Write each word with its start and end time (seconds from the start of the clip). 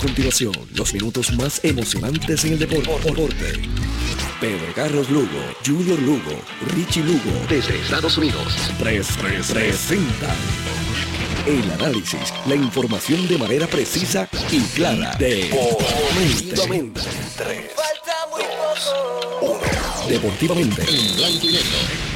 continuación, 0.00 0.52
los 0.74 0.92
minutos 0.94 1.32
más 1.34 1.60
emocionantes 1.62 2.44
en 2.44 2.54
el 2.54 2.58
deporte. 2.58 2.88
Pedro 4.40 4.72
Carlos 4.74 5.10
Lugo, 5.10 5.28
Junior 5.64 5.98
Lugo, 6.00 6.40
Richie 6.74 7.02
Lugo, 7.04 7.30
desde 7.48 7.78
Estados 7.78 8.16
Unidos. 8.16 8.72
3 8.78 9.06
presentan 9.52 10.36
el 11.46 11.70
análisis, 11.72 12.32
la 12.46 12.54
información 12.54 13.28
de 13.28 13.36
manera 13.36 13.66
precisa 13.66 14.28
y 14.50 14.60
clara. 14.60 15.14
Deportivamente. 15.18 17.00
3, 17.36 17.70
2, 18.36 18.94
1. 19.42 19.60
Deportivamente 20.08 20.82
en 20.82 21.16
blanco 21.16 21.46
y 21.46 21.52
negro. 21.52 22.09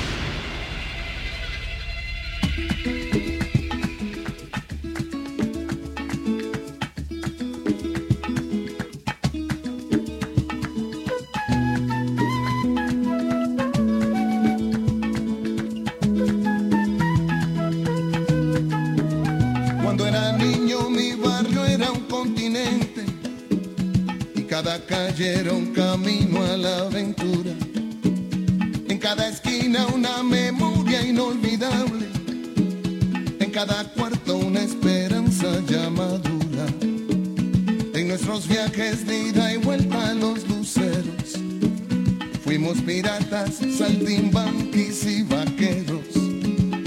nuestros 38.35 38.49
viajes 38.49 39.07
de 39.07 39.29
ida 39.29 39.53
y 39.53 39.59
vuelta 39.59 40.09
a 40.09 40.15
los 40.15 40.49
luceros. 40.49 41.39
Fuimos 42.43 42.81
piratas, 42.81 43.61
saltimbanquis 43.79 45.07
y 45.07 45.23
vaqueros. 45.23 46.17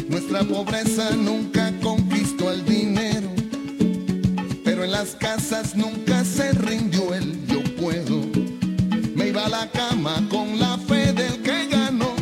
Nuestra 0.10 0.44
pobreza 0.44 1.12
nunca 1.12 1.72
conquistó 1.82 2.52
el 2.52 2.66
dinero, 2.66 3.30
pero 4.66 4.84
en 4.84 4.92
las 4.92 5.16
casas 5.16 5.74
nunca 5.74 6.26
se 6.26 6.52
rindió 6.52 7.14
el 7.14 7.48
yo 7.48 7.64
puedo. 7.80 8.24
Me 9.16 9.30
iba 9.30 9.46
a 9.46 9.50
la 9.50 9.72
cama 9.72 10.22
con 10.30 10.60
la 10.60 10.78
fe 10.80 11.14
del 11.14 11.42
que 11.44 11.68
ganó, 11.68 12.14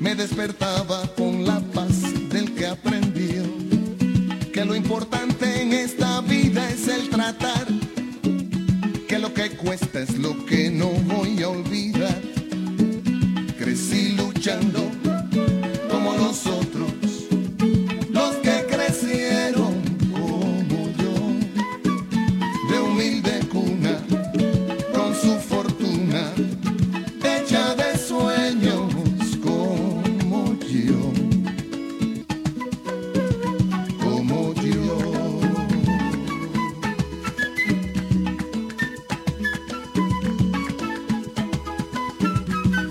me 0.00 0.14
despertaba 0.14 1.06
con 1.16 1.46
la 1.46 1.60
paz 1.72 2.02
del 2.28 2.54
que 2.54 2.66
aprendió 2.66 3.42
que 4.52 4.64
lo 4.66 4.74
importante 4.74 5.62
en 5.62 5.72
esta 5.72 6.09
cuesta 9.62 10.00
es 10.00 10.18
lo 10.18 10.46
que 10.46 10.70
no 10.70 10.88
voy 10.88 11.42
a 11.42 11.48
olvidar. 11.48 11.89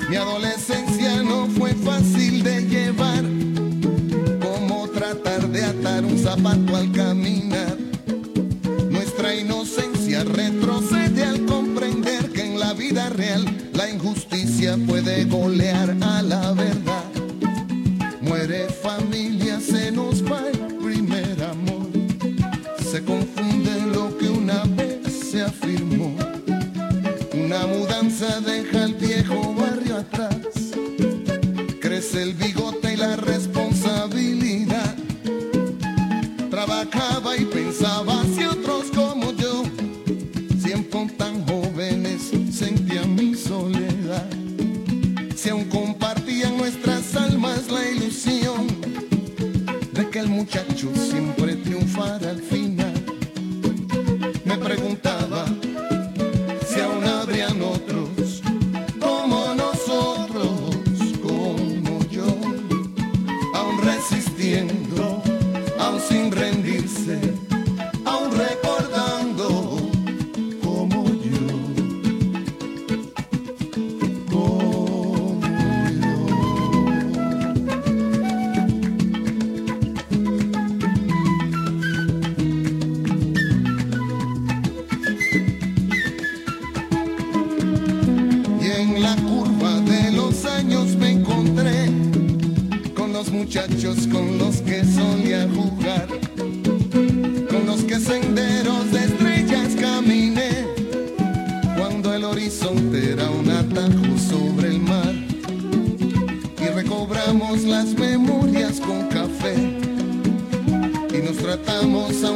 Mi 0.09 0.15
adolescencia 0.15 1.21
no 1.21 1.45
fue 1.45 1.71
fácil 1.75 2.41
de 2.41 2.61
llevar, 2.61 3.23
como 4.41 4.87
tratar 4.89 5.47
de 5.49 5.63
atar 5.63 6.03
un 6.03 6.17
zapato 6.17 6.75
al 6.75 6.91
caminar. 6.91 7.77
Nuestra 8.89 9.35
inocencia 9.35 10.23
retrocede 10.23 11.23
al 11.23 11.45
comprender 11.45 12.31
que 12.31 12.41
en 12.41 12.59
la 12.59 12.73
vida 12.73 13.09
real 13.09 13.45
la 13.73 13.87
injusticia 13.87 14.79
puede 14.87 15.25
golear. 15.25 15.95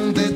donde 0.03 0.32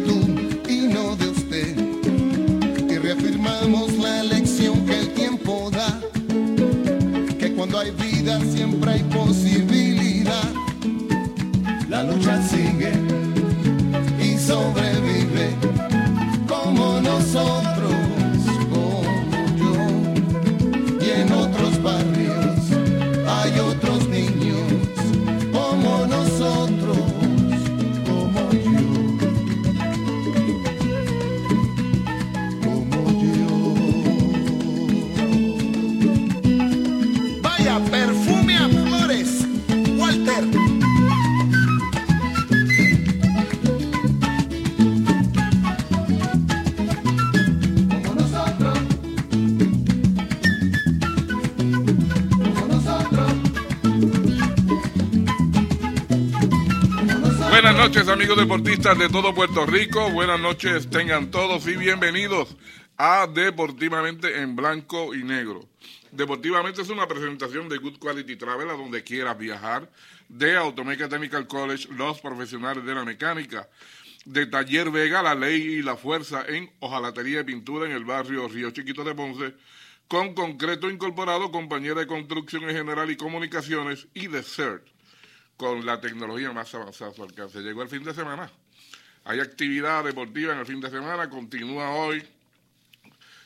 amigos 58.09 58.37
deportistas 58.37 58.97
de 58.97 59.09
todo 59.09 59.35
Puerto 59.35 59.65
Rico, 59.65 60.09
buenas 60.11 60.39
noches 60.39 60.89
tengan 60.89 61.29
todos 61.29 61.67
y 61.67 61.75
bienvenidos 61.75 62.55
a 62.97 63.27
Deportivamente 63.27 64.39
en 64.39 64.55
Blanco 64.55 65.13
y 65.13 65.23
Negro. 65.23 65.67
Deportivamente 66.11 66.81
es 66.81 66.89
una 66.89 67.05
presentación 67.05 67.67
de 67.67 67.77
Good 67.79 67.97
Quality 67.99 68.37
Travel 68.37 68.69
a 68.69 68.73
donde 68.73 69.03
quieras 69.03 69.37
viajar, 69.37 69.91
de 70.29 70.55
Automeca 70.55 71.09
Technical 71.09 71.47
College, 71.47 71.89
los 71.91 72.21
profesionales 72.21 72.85
de 72.85 72.95
la 72.95 73.03
mecánica, 73.03 73.67
de 74.23 74.45
Taller 74.45 74.89
Vega, 74.89 75.21
la 75.21 75.35
ley 75.35 75.61
y 75.61 75.81
la 75.81 75.97
fuerza 75.97 76.45
en 76.47 76.71
hojalatería 76.79 77.41
y 77.41 77.43
pintura 77.43 77.87
en 77.87 77.91
el 77.91 78.05
barrio 78.05 78.47
Río 78.47 78.71
Chiquito 78.71 79.03
de 79.03 79.15
Ponce, 79.15 79.53
con 80.07 80.33
concreto 80.33 80.89
incorporado, 80.89 81.51
compañera 81.51 81.99
de 81.99 82.07
construcción 82.07 82.63
en 82.69 82.75
general 82.75 83.11
y 83.11 83.17
comunicaciones 83.17 84.07
y 84.13 84.27
de 84.27 84.43
CERT 84.43 84.96
con 85.57 85.85
la 85.85 85.99
tecnología 85.99 86.51
más 86.53 86.73
avanzada 86.75 87.11
a 87.11 87.13
su 87.13 87.23
alcance. 87.23 87.59
Llegó 87.59 87.81
el 87.81 87.89
fin 87.89 88.03
de 88.03 88.13
semana. 88.13 88.49
Hay 89.25 89.39
actividad 89.39 90.03
deportiva 90.03 90.53
en 90.53 90.59
el 90.59 90.65
fin 90.65 90.79
de 90.79 90.89
semana. 90.89 91.29
Continúa 91.29 91.89
hoy 91.89 92.23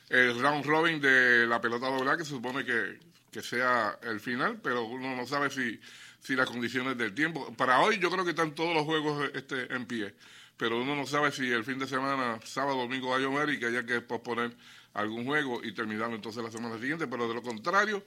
el 0.10 0.38
round 0.40 0.66
robin 0.66 1.00
de 1.00 1.48
la 1.48 1.62
pelota 1.62 1.88
doble 1.88 2.18
que 2.18 2.26
se 2.26 2.32
supone 2.32 2.66
que, 2.66 3.00
sea 3.42 3.98
el 4.04 4.20
final, 4.20 4.60
pero 4.62 4.84
uno 4.84 5.16
no 5.16 5.26
sabe 5.26 5.50
si, 5.50 5.80
si 6.20 6.36
las 6.36 6.50
condiciones 6.50 6.98
del 6.98 7.16
tiempo. 7.16 7.54
Para 7.56 7.80
hoy 7.80 7.98
yo 7.98 8.12
creo 8.12 8.26
que 8.26 8.32
están 8.32 8.54
todos 8.54 8.76
los 8.76 8.84
juegos 8.84 9.32
este, 9.34 9.74
en 9.74 9.86
pie, 9.86 10.14
pero 10.58 10.82
uno 10.82 10.98
no 10.98 11.08
sabe 11.08 11.32
si 11.32 11.50
el 11.50 11.64
fin 11.64 11.80
de 11.80 11.88
semana, 11.88 12.40
sábado, 12.44 12.78
domingo 12.78 13.10
va 13.10 13.16
a 13.16 13.20
llover 13.20 13.52
y 13.52 13.60
que 13.60 13.68
haya 13.68 13.86
que 13.86 14.02
posponer 14.02 14.54
algún 14.94 15.26
juego 15.26 15.64
y 15.64 15.72
terminarlo 15.72 16.16
entonces 16.16 16.44
la 16.44 16.52
semana 16.52 16.78
siguiente, 16.78 17.08
pero 17.08 17.30
de 17.30 17.36
lo 17.36 17.42
contrario, 17.42 18.04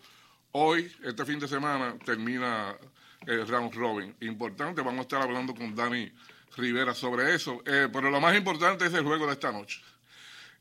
hoy, 0.52 0.92
este 1.02 1.24
fin 1.24 1.38
de 1.38 1.48
semana, 1.48 1.96
termina 2.04 2.76
el 3.26 3.46
round 3.46 3.74
robin. 3.74 4.14
Importante, 4.20 4.82
vamos 4.82 5.00
a 5.00 5.02
estar 5.02 5.22
hablando 5.22 5.54
con 5.54 5.74
Dani 5.74 6.10
Rivera 6.56 6.94
sobre 6.94 7.34
eso. 7.34 7.62
Eh, 7.66 7.88
pero 7.92 8.10
lo 8.10 8.20
más 8.20 8.36
importante 8.36 8.86
es 8.86 8.94
el 8.94 9.04
juego 9.04 9.26
de 9.26 9.32
esta 9.32 9.52
noche. 9.52 9.80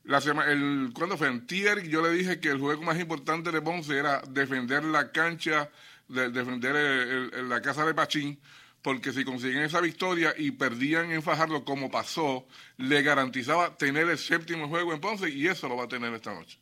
El, 0.06 0.92
cuando 0.94 1.18
fue 1.18 1.30
en 1.30 1.48
Tier, 1.48 1.88
yo 1.88 2.02
le 2.02 2.12
dije 2.12 2.40
que 2.40 2.50
el 2.50 2.60
juego 2.60 2.82
más 2.82 3.00
importante 3.00 3.52
de 3.52 3.62
Ponce 3.62 3.98
era 3.98 4.22
defender 4.28 4.84
la 4.84 5.12
cancha, 5.12 5.70
defender 6.10 7.34
la 7.44 7.62
casa 7.62 7.86
de 7.86 7.94
Pachín, 7.94 8.38
porque 8.82 9.14
si 9.14 9.24
consiguen 9.24 9.64
esa 9.64 9.80
victoria 9.80 10.34
y 10.38 10.52
perdían 10.52 11.12
en 11.12 11.24
Fajardo 11.24 11.64
como 11.64 11.90
pasó, 11.90 12.46
le 12.78 13.02
garantizaba 13.02 13.78
tener 13.78 14.10
el 14.10 14.18
séptimo 14.18 14.68
juego 14.68 14.94
en 14.94 15.00
Ponce 15.00 15.30
y 15.30 15.48
eso 15.48 15.70
lo 15.70 15.78
va 15.78 15.86
a 15.86 15.88
tener 15.88 16.14
esta 16.14 16.34
noche. 16.34 16.60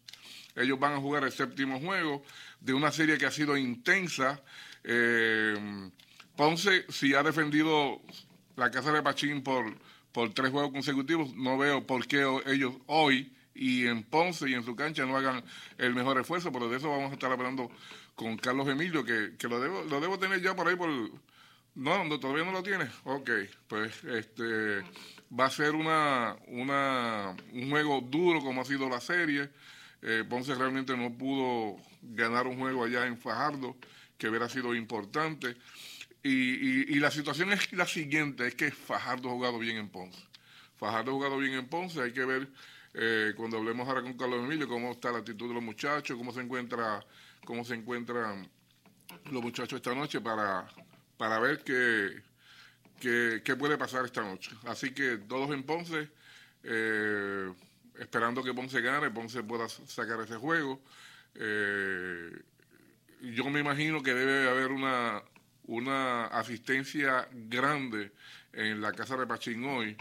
Ellos 0.56 0.80
van 0.80 0.94
a 0.94 0.98
jugar 0.98 1.24
el 1.24 1.32
séptimo 1.32 1.80
juego 1.80 2.24
de 2.60 2.74
una 2.74 2.92
serie 2.92 3.18
que 3.18 3.26
ha 3.26 3.32
sido 3.32 3.58
intensa 3.58 4.40
eh, 4.84 5.90
Ponce, 6.36 6.86
si 6.90 7.14
ha 7.14 7.24
defendido 7.24 8.02
la 8.56 8.72
casa 8.72 8.92
de 8.92 9.02
Pachín 9.02 9.44
por, 9.44 9.66
por 10.12 10.34
tres 10.34 10.52
juegos 10.52 10.72
consecutivos, 10.72 11.34
no 11.36 11.58
veo 11.58 11.86
por 11.86 12.08
qué 12.08 12.26
ellos 12.48 12.74
hoy 12.88 13.32
y 13.54 13.86
en 13.88 14.04
Ponce 14.04 14.50
y 14.50 14.54
en 14.54 14.64
su 14.64 14.76
cancha 14.76 15.06
no 15.06 15.18
hagan 15.18 15.44
el 15.78 15.94
mejor 15.94 16.20
esfuerzo, 16.20 16.52
pero 16.52 16.70
de 16.70 16.78
eso 16.78 16.90
vamos 16.90 17.12
a 17.12 17.14
estar 17.14 17.32
hablando 17.32 17.70
con 18.16 18.38
Carlos 18.38 18.68
Emilio, 18.68 19.04
que, 19.04 19.36
que 19.38 19.48
lo, 19.48 19.60
debo, 19.60 19.84
lo 19.84 20.00
debo 20.00 20.20
tener 20.20 20.42
ya 20.42 20.56
por 20.56 20.68
ahí 20.68 20.76
por... 20.76 20.90
No, 21.74 22.20
todavía 22.20 22.44
no 22.44 22.52
lo 22.52 22.64
tiene. 22.64 22.86
Ok, 23.06 23.30
pues 23.68 24.04
este 24.04 24.84
va 25.38 25.46
a 25.46 25.50
ser 25.50 25.74
una, 25.74 26.36
una, 26.48 27.36
un 27.54 27.70
juego 27.70 28.02
duro 28.02 28.42
como 28.42 28.62
ha 28.62 28.66
sido 28.66 28.90
la 28.90 29.00
serie. 29.00 29.50
Eh, 30.02 30.26
Ponce 30.28 30.54
realmente 30.56 30.98
no 30.98 31.12
pudo 31.14 31.78
ganar 32.02 32.48
un 32.48 32.58
juego 32.58 32.84
allá 32.84 33.06
en 33.06 33.18
Fajardo 33.18 33.76
que 34.22 34.30
hubiera 34.30 34.48
sido 34.48 34.76
importante. 34.76 35.58
Y, 36.22 37.00
la 37.00 37.10
situación 37.10 37.52
es 37.52 37.74
la 37.74 37.88
siguiente, 37.88 38.46
es 38.46 38.54
que 38.54 38.70
Fajardo 38.70 39.30
ha 39.30 39.32
jugado 39.32 39.58
bien 39.58 39.78
en 39.78 39.90
Ponce. 39.90 40.22
Fajardo 40.78 41.10
ha 41.10 41.14
jugado 41.16 41.38
bien 41.40 41.54
en 41.54 41.68
Ponce, 41.68 42.00
hay 42.00 42.14
que 42.14 42.24
ver 42.24 42.48
eh, 42.94 43.34
cuando 43.36 43.58
hablemos 43.58 43.88
ahora 43.88 44.04
con 44.04 44.14
Carlos 44.14 44.46
Emilio 44.46 44.68
cómo 44.68 44.92
está 44.92 45.12
la 45.12 45.18
actitud 45.20 45.48
de 45.48 45.56
los 45.56 45.64
muchachos, 45.64 46.16
cómo 46.16 46.32
se 46.32 46.42
encuentra, 46.42 47.04
cómo 47.46 47.66
se 47.66 47.74
encuentran 47.74 48.48
los 49.32 49.42
muchachos 49.42 49.78
esta 49.78 49.96
noche 49.96 50.22
para, 50.22 50.68
para 51.18 51.40
ver 51.40 51.64
qué, 51.64 52.22
qué, 53.44 53.56
puede 53.56 53.76
pasar 53.76 54.06
esta 54.06 54.22
noche. 54.22 54.52
Así 54.68 54.94
que 54.94 55.18
todos 55.18 55.50
en 55.50 55.64
Ponce, 55.64 56.10
eh, 56.64 57.52
esperando 57.98 58.44
que 58.44 58.54
Ponce 58.54 58.82
gane, 58.82 59.10
Ponce 59.10 59.42
pueda 59.42 59.68
sacar 59.68 60.22
ese 60.22 60.36
juego. 60.36 60.80
Eh, 61.34 62.32
yo 63.22 63.50
me 63.50 63.60
imagino 63.60 64.02
que 64.02 64.14
debe 64.14 64.50
haber 64.50 64.72
una, 64.72 65.22
una 65.66 66.26
asistencia 66.26 67.28
grande 67.32 68.12
en 68.54 68.82
la 68.82 68.92
casa 68.94 69.16
de 69.16 69.28
Pachín 69.28 69.64
hoy. 69.66 69.96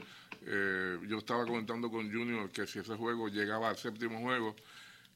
Eh, 0.47 0.99
yo 1.07 1.19
estaba 1.19 1.45
comentando 1.45 1.91
con 1.91 2.11
Junior 2.11 2.51
que 2.51 2.67
si 2.67 2.79
ese 2.79 2.97
juego 2.97 3.29
llegaba 3.29 3.69
al 3.69 3.77
séptimo 3.77 4.21
juego, 4.21 4.57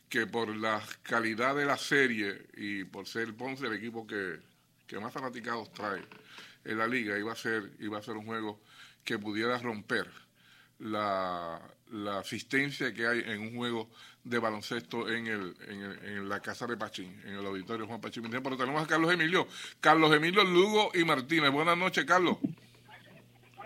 que 0.09 0.27
por 0.27 0.55
la 0.55 0.83
calidad 1.03 1.57
de 1.57 1.65
la 1.65 1.79
serie 1.79 2.47
y 2.57 2.85
por 2.85 3.07
ser 3.07 3.35
Ponce 3.35 3.67
el 3.67 3.73
equipo 3.73 4.07
que, 4.07 4.39
que 4.87 5.01
más 5.01 5.13
fanaticados 5.13 5.73
trae 5.73 6.03
en 6.65 6.79
la 6.79 6.87
liga, 6.87 7.19
iba 7.19 7.33
a 7.33 7.37
ser, 7.37 7.73
iba 7.81 7.99
a 7.99 8.03
ser 8.03 8.17
un 8.17 8.27
juego 8.27 8.61
que 9.03 9.19
pudiera 9.19 9.59
romper 9.59 10.11
la, 10.79 11.61
la 11.91 12.19
asistencia 12.19 12.93
que 12.93 13.07
hay 13.07 13.21
en 13.27 13.41
un 13.41 13.57
juego 13.57 13.89
de 14.25 14.39
baloncesto 14.39 15.09
en, 15.09 15.27
el, 15.27 15.55
en, 15.69 16.29
la 16.29 16.41
casa 16.41 16.67
de 16.67 16.77
Pachín, 16.77 17.15
en 17.27 17.35
el 17.37 17.47
auditorio 17.47 17.87
Juan 17.87 18.01
Pachín. 18.01 18.25
Pero 18.31 18.57
tenemos 18.57 18.83
a 18.83 18.87
Carlos 18.87 19.13
Emilio. 19.13 19.47
Carlos 19.81 20.15
Emilio 20.15 20.43
Lugo 20.45 20.91
y 20.95 21.05
Martínez. 21.05 21.51
Buenas 21.51 21.77
noches, 21.77 22.05
Carlos. 22.05 22.39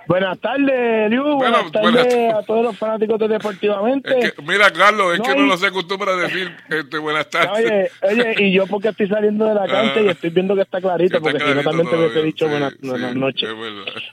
Buenas 0.09 0.41
tardes, 0.41 1.11
Liu. 1.11 1.23
buenas 1.37 1.71
tardes 1.71 2.33
a 2.33 2.43
todos 2.43 2.65
los 2.65 2.79
fanáticos 2.79 3.19
de 3.19 3.29
Deportivamente. 3.29 4.33
mira, 4.43 4.71
Carlos, 4.71 5.15
es 5.15 5.21
que 5.21 5.35
no, 5.35 5.45
lo 5.45 5.59
se 5.59 5.67
acostumbra 5.67 6.17
decir 6.17 6.51
este, 6.71 6.97
buenas 6.97 7.29
tardes. 7.29 7.93
Oye, 8.03 8.23
oye, 8.23 8.35
y 8.43 8.53
yo 8.53 8.67
porque 8.67 8.89
estoy 8.89 9.07
saliendo 9.07 9.45
de 9.45 9.55
la 9.55 9.65
ah. 9.65 9.69
cancha 9.69 10.01
y 10.01 10.09
estoy 10.09 10.31
viendo 10.31 10.55
que 10.55 10.63
está 10.63 10.81
clarito, 10.81 11.21
porque 11.21 11.39
si 11.39 11.55
no 11.55 11.63
también 11.63 11.91
te 11.91 11.97
hubiese 11.97 12.23
dicho 12.23 12.49
buenas, 12.49 12.75
buenas 12.81 13.15
noches. 13.17 13.51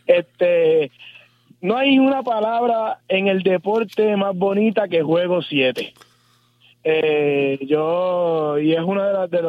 Este, 0.06 0.92
no 1.65 1.77
hay 1.77 1.97
una 1.97 2.21
palabra 2.21 3.00
en 3.07 3.27
el 3.27 3.41
deporte 3.41 4.15
más 4.15 4.35
bonita 4.35 4.88
que 4.88 5.01
juego 5.01 5.41
7. 5.41 5.94
Eh, 6.83 7.59
yo, 7.67 8.59
y 8.59 8.73
es 8.73 8.81
una 8.81 9.07
de 9.07 9.13
las, 9.13 9.31
de, 9.31 9.41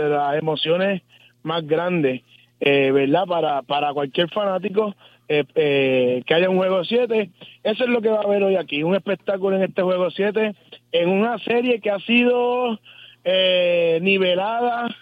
de 0.00 0.08
las 0.08 0.38
emociones 0.38 1.02
más 1.42 1.66
grandes, 1.66 2.22
eh, 2.60 2.92
¿verdad? 2.92 3.26
Para, 3.26 3.62
para 3.62 3.92
cualquier 3.92 4.30
fanático 4.30 4.94
eh, 5.28 5.42
eh 5.56 6.22
que 6.24 6.34
haya 6.34 6.48
un 6.48 6.58
juego 6.58 6.84
7. 6.84 7.30
Eso 7.64 7.84
es 7.84 7.90
lo 7.90 8.00
que 8.00 8.10
va 8.10 8.18
a 8.18 8.22
haber 8.22 8.44
hoy 8.44 8.54
aquí, 8.54 8.84
un 8.84 8.94
espectáculo 8.94 9.56
en 9.56 9.64
este 9.64 9.82
juego 9.82 10.12
7, 10.12 10.54
en 10.92 11.08
una 11.08 11.38
serie 11.38 11.80
que 11.80 11.90
ha 11.90 11.98
sido 11.98 12.78
eh, 13.24 13.98
nivelada 14.00 14.94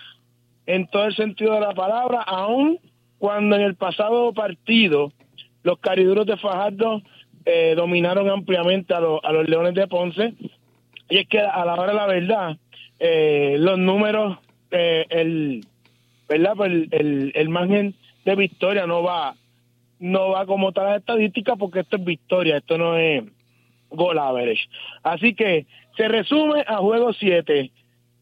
en 0.65 0.87
todo 0.87 1.05
el 1.05 1.15
sentido 1.15 1.53
de 1.53 1.61
la 1.61 1.75
palabra, 1.75 2.23
aun 2.23 2.79
cuando 3.19 3.57
en 3.57 3.63
el 3.63 3.75
pasado 3.75 4.33
partido 4.33 5.13
los 5.63 5.79
cariduros 5.79 6.27
de 6.27 6.37
Fajardo 6.37 7.03
eh, 7.45 7.75
dominaron 7.77 8.31
ampliamente 8.31 8.95
a, 8.95 8.99
a, 8.99 9.33
los 9.33 9.49
Leones 9.49 9.75
de 9.75 9.89
Ponce. 9.89 10.35
Y 11.09 11.19
es 11.19 11.29
que 11.29 11.41
a 11.41 11.65
la 11.65 11.75
hora 11.75 11.93
de 11.93 11.95
la 11.95 12.07
verdad, 12.07 12.57
eh, 12.99 13.57
los 13.59 13.79
números, 13.79 14.39
eh, 14.71 15.07
el, 15.11 15.67
¿verdad? 16.29 16.53
Pues 16.57 16.71
el, 16.91 17.33
el, 17.35 17.49
margen 17.49 17.95
de 18.25 18.37
victoria 18.37 18.87
no 18.87 19.03
va 19.03 19.35
no 19.99 20.31
va 20.31 20.47
como 20.47 20.73
tal 20.73 20.87
la 20.87 20.97
estadística 20.97 21.57
porque 21.57 21.81
esto 21.81 21.97
es 21.97 22.05
victoria, 22.05 22.57
esto 22.57 22.79
no 22.79 22.97
es 22.97 23.23
gol 23.91 24.19
average. 24.19 24.69
Así 25.03 25.35
que 25.35 25.67
se 25.97 26.09
resume 26.09 26.65
a 26.67 26.79
juego 26.79 27.13
7. 27.13 27.71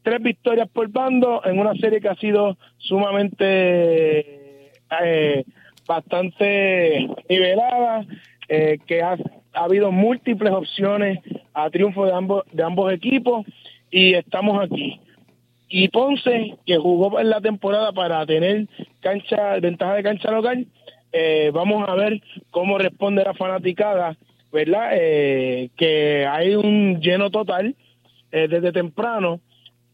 Tres 0.02 0.23
victorias 0.23 0.68
por 0.68 0.88
bando 0.88 1.42
en 1.44 1.59
una 1.59 1.75
serie 1.75 2.00
que 2.00 2.09
ha 2.09 2.16
sido 2.16 2.56
sumamente 2.78 4.73
eh, 5.02 5.44
bastante 5.90 7.09
nivelada, 7.28 8.06
eh, 8.49 8.78
que 8.87 9.02
ha, 9.02 9.16
habido 9.52 9.90
múltiples 9.90 10.52
opciones 10.52 11.18
a 11.52 11.68
triunfo 11.68 12.06
de 12.06 12.12
ambos, 12.12 12.44
de 12.52 12.62
ambos 12.62 12.92
equipos 12.92 13.44
y 13.90 14.14
estamos 14.14 14.62
aquí. 14.62 15.00
Y 15.68 15.88
Ponce, 15.88 16.54
que 16.64 16.76
jugó 16.76 17.18
en 17.18 17.28
la 17.28 17.40
temporada 17.40 17.90
para 17.90 18.25
tener 18.25 18.68
cancha, 19.00 19.59
ventaja 19.59 19.94
de 19.94 20.02
cancha 20.04 20.30
local, 20.30 20.66
eh, 21.12 21.50
vamos 21.52 21.88
a 21.88 21.97
ver 21.97 22.23
cómo 22.52 22.78
responde 22.78 23.25
la 23.25 23.35
fanaticada, 23.35 24.16
¿verdad? 24.52 24.90
Eh, 24.92 25.70
que 25.76 26.25
hay 26.25 26.54
un 26.54 27.00
lleno 27.00 27.30
total 27.30 27.75
desde 28.30 28.70
temprano, 28.70 29.40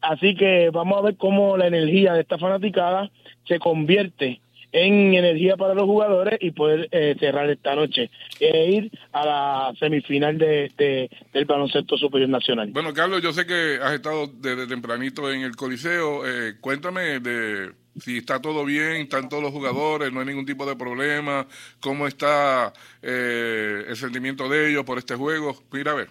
así 0.02 0.34
que 0.34 0.68
vamos 0.68 0.98
a 0.98 1.00
ver 1.06 1.16
cómo 1.16 1.56
la 1.56 1.68
energía 1.68 2.12
de 2.12 2.20
esta 2.20 2.36
fanaticada 2.36 3.10
se 3.48 3.58
convierte 3.58 4.42
en 4.72 5.14
energía 5.14 5.56
para 5.56 5.74
los 5.74 5.84
jugadores 5.84 6.38
y 6.40 6.50
poder 6.50 6.88
eh, 6.90 7.16
cerrar 7.18 7.48
esta 7.50 7.74
noche 7.74 8.10
e 8.40 8.70
ir 8.70 8.90
a 9.12 9.24
la 9.24 9.72
semifinal 9.78 10.36
de, 10.38 11.10
del 11.32 11.44
baloncesto 11.44 11.96
superior 11.96 12.28
nacional. 12.28 12.70
Bueno, 12.72 12.92
Carlos, 12.92 13.22
yo 13.22 13.32
sé 13.32 13.46
que 13.46 13.78
has 13.82 13.94
estado 13.94 14.26
desde 14.26 14.66
tempranito 14.66 15.30
en 15.32 15.42
el 15.42 15.56
Coliseo. 15.56 16.26
Eh, 16.26 16.54
cuéntame 16.60 17.20
de 17.20 17.70
si 17.98 18.18
está 18.18 18.40
todo 18.40 18.64
bien, 18.64 19.02
están 19.02 19.28
todos 19.28 19.42
los 19.42 19.52
jugadores, 19.52 20.12
no 20.12 20.20
hay 20.20 20.26
ningún 20.26 20.46
tipo 20.46 20.66
de 20.66 20.76
problema, 20.76 21.46
cómo 21.80 22.06
está 22.06 22.72
eh, 23.02 23.84
el 23.88 23.96
sentimiento 23.96 24.48
de 24.48 24.70
ellos 24.70 24.84
por 24.84 24.98
este 24.98 25.14
juego. 25.14 25.54
Mira 25.72 25.92
a 25.92 25.94
ver. 25.94 26.08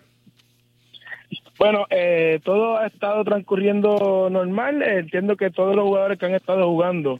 Bueno, 1.58 1.86
eh, 1.90 2.40
todo 2.44 2.78
ha 2.78 2.88
estado 2.88 3.24
transcurriendo 3.24 4.30
normal. 4.30 4.82
Entiendo 4.82 5.38
que 5.38 5.52
todos 5.52 5.76
los 5.76 5.86
jugadores 5.86 6.20
que 6.20 6.26
han 6.26 6.36
estado 6.36 6.68
jugando 6.68 7.20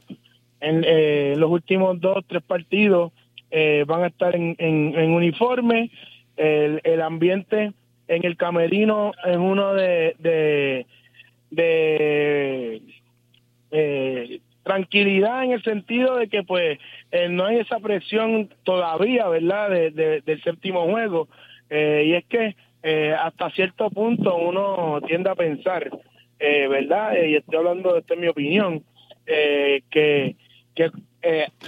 en 0.60 0.84
eh, 0.86 1.34
los 1.36 1.50
últimos 1.50 2.00
dos, 2.00 2.24
tres 2.26 2.42
partidos 2.42 3.12
eh, 3.50 3.84
van 3.86 4.04
a 4.04 4.08
estar 4.08 4.34
en, 4.34 4.56
en, 4.58 5.10
uniforme. 5.10 5.90
El, 6.36 6.80
el, 6.84 7.00
ambiente 7.00 7.72
en 8.08 8.26
el 8.26 8.36
camerino 8.36 9.12
es 9.24 9.36
uno 9.36 9.72
de, 9.74 10.14
de, 11.50 12.82
eh, 13.70 14.40
tranquilidad 14.62 15.44
en 15.44 15.52
el 15.52 15.62
sentido 15.62 16.16
de 16.16 16.28
que 16.28 16.42
pues 16.42 16.78
eh, 17.12 17.28
no 17.28 17.46
hay 17.46 17.58
esa 17.58 17.78
presión 17.78 18.50
todavía, 18.64 19.28
¿verdad? 19.28 19.70
De, 19.70 20.20
del 20.20 20.42
séptimo 20.42 20.84
juego. 20.90 21.28
Eh, 21.70 22.04
y 22.06 22.14
es 22.14 22.24
que 22.26 22.56
eh, 22.82 23.12
hasta 23.12 23.50
cierto 23.50 23.90
punto 23.90 24.36
uno 24.36 25.00
tiende 25.06 25.30
a 25.30 25.34
pensar, 25.34 25.90
eh, 26.38 26.68
¿verdad? 26.68 27.14
y 27.24 27.34
estoy 27.34 27.56
hablando, 27.56 27.96
esta 27.96 28.14
es 28.14 28.20
mi 28.20 28.28
opinión, 28.28 28.84
que, 29.24 30.36
que 30.76 30.90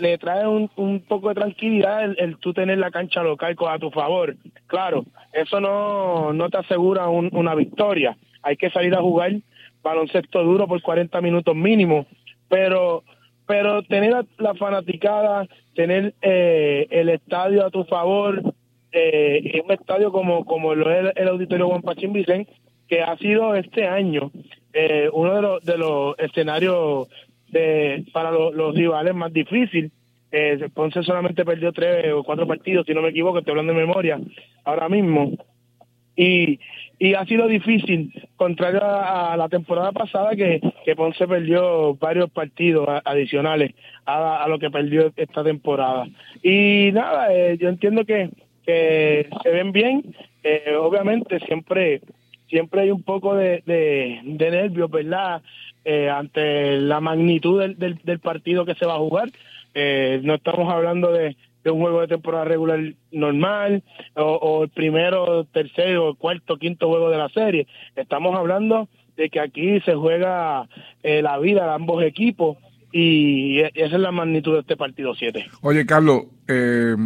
le 0.01 0.19
trae 0.19 0.47
un, 0.47 0.71
un, 0.77 1.01
poco 1.01 1.31
de 1.31 1.35
tranquilidad 1.35 2.05
el, 2.05 2.17
el, 2.21 2.37
tú 2.37 2.55
tener 2.55 2.79
la 2.79 2.93
cancha 2.93 3.23
local 3.23 3.57
a 3.69 3.79
tu 3.79 3.91
favor. 3.91 4.37
Claro, 4.69 5.05
eso 5.33 5.61
no, 5.61 6.33
no 6.33 6.49
te 6.49 6.59
asegura 6.59 7.09
un, 7.09 7.31
una 7.33 7.57
victoria. 7.57 8.17
Hay 8.43 8.57
que 8.57 8.71
salir 8.71 8.95
a 8.95 9.01
jugar 9.01 9.33
baloncesto 9.83 10.45
duro 10.45 10.69
por 10.69 10.81
40 10.83 11.21
minutos 11.21 11.57
mínimo, 11.57 12.07
pero 12.49 13.03
pero 13.49 13.83
tener 13.83 14.27
la, 14.37 14.55
fanaticada, 14.55 15.49
tener 15.75 16.15
eh, 16.21 16.87
el 16.91 17.09
estadio 17.09 17.65
a 17.65 17.71
tu 17.71 17.85
favor, 17.85 18.43
eh, 18.93 19.63
un 19.65 19.73
estadio 19.73 20.13
como, 20.13 20.45
como 20.45 20.75
lo 20.75 20.91
es 20.91 21.13
el, 21.17 21.29
Auditorio 21.29 21.69
Juan 21.69 21.81
Pachín 21.81 22.13
Vicente, 22.13 22.53
que 22.89 23.01
ha 23.01 23.17
sido 23.17 23.55
este 23.55 23.87
año 23.87 24.31
eh, 24.75 25.09
uno 25.15 25.35
de 25.35 25.43
los, 25.43 25.65
de 25.65 25.79
los 25.79 26.19
escenarios 26.19 27.09
de, 27.51 28.05
para 28.13 28.31
los 28.31 28.75
rivales 28.75 29.15
más 29.15 29.33
difícil. 29.33 29.91
Eh, 30.31 30.69
Ponce 30.75 31.03
solamente 31.03 31.45
perdió 31.45 31.73
tres 31.73 32.13
o 32.13 32.23
cuatro 32.23 32.47
partidos, 32.47 32.85
si 32.87 32.93
no 32.93 33.01
me 33.01 33.09
equivoco, 33.09 33.39
estoy 33.39 33.53
hablando 33.53 33.73
de 33.73 33.81
memoria 33.81 34.21
ahora 34.65 34.89
mismo. 34.89 35.33
Y, 36.15 36.59
y 36.99 37.15
ha 37.15 37.25
sido 37.27 37.47
difícil, 37.47 38.13
contrario 38.37 38.81
a, 38.83 39.37
la 39.37 39.49
temporada 39.49 39.93
pasada 39.93 40.35
que, 40.35 40.61
que, 40.85 40.97
Ponce 40.97 41.29
perdió 41.29 41.95
varios 41.95 42.29
partidos 42.31 42.89
adicionales 43.05 43.75
a, 44.05 44.43
a, 44.43 44.49
lo 44.49 44.59
que 44.59 44.71
perdió 44.71 45.13
esta 45.17 45.45
temporada. 45.45 46.09
Y 46.43 46.91
nada, 46.93 47.33
eh, 47.33 47.57
yo 47.59 47.69
entiendo 47.69 48.05
que, 48.05 48.31
que 48.67 49.29
se 49.43 49.51
ven 49.51 49.71
bien, 49.71 50.15
eh, 50.43 50.75
obviamente 50.77 51.39
siempre 51.41 52.01
siempre 52.49 52.81
hay 52.81 52.91
un 52.91 53.03
poco 53.03 53.35
de, 53.35 53.63
de, 53.67 54.21
de 54.25 54.51
nervios, 54.51 54.91
¿verdad? 54.91 55.43
Eh, 55.91 56.11
ante 56.11 56.79
la 56.83 57.01
magnitud 57.01 57.59
del, 57.61 57.99
del, 58.05 58.19
partido 58.19 58.67
que 58.67 58.75
se 58.75 58.85
va 58.85 58.97
a 58.97 58.99
jugar. 58.99 59.31
Eh, 59.73 60.21
no 60.23 60.35
estamos 60.35 60.71
hablando 60.71 61.11
de, 61.11 61.35
de 61.65 61.71
un 61.71 61.81
juego 61.81 62.03
de 62.03 62.09
temporada 62.09 62.45
regular 62.45 62.79
normal 63.11 63.83
o, 64.15 64.65
el 64.65 64.69
primero, 64.69 65.45
tercero, 65.45 66.15
cuarto, 66.15 66.59
quinto 66.59 66.89
juego 66.89 67.09
de 67.09 67.17
la 67.17 67.31
serie. 67.31 67.67
Estamos 67.97 68.37
hablando 68.37 68.91
de 69.17 69.31
que 69.31 69.41
aquí 69.41 69.81
se 69.81 69.95
juega 69.95 70.69
eh, 71.03 71.23
la 71.23 71.39
vida 71.39 71.65
de 71.65 71.71
ambos 71.71 72.05
equipos 72.05 72.59
y 72.93 73.61
e, 73.61 73.73
esa 73.73 73.97
es 73.97 74.03
la 74.03 74.13
magnitud 74.13 74.53
de 74.53 74.61
este 74.61 74.77
partido 74.77 75.15
7. 75.15 75.47
Oye, 75.63 75.87
Carlos, 75.87 76.25
eh, 76.49 76.97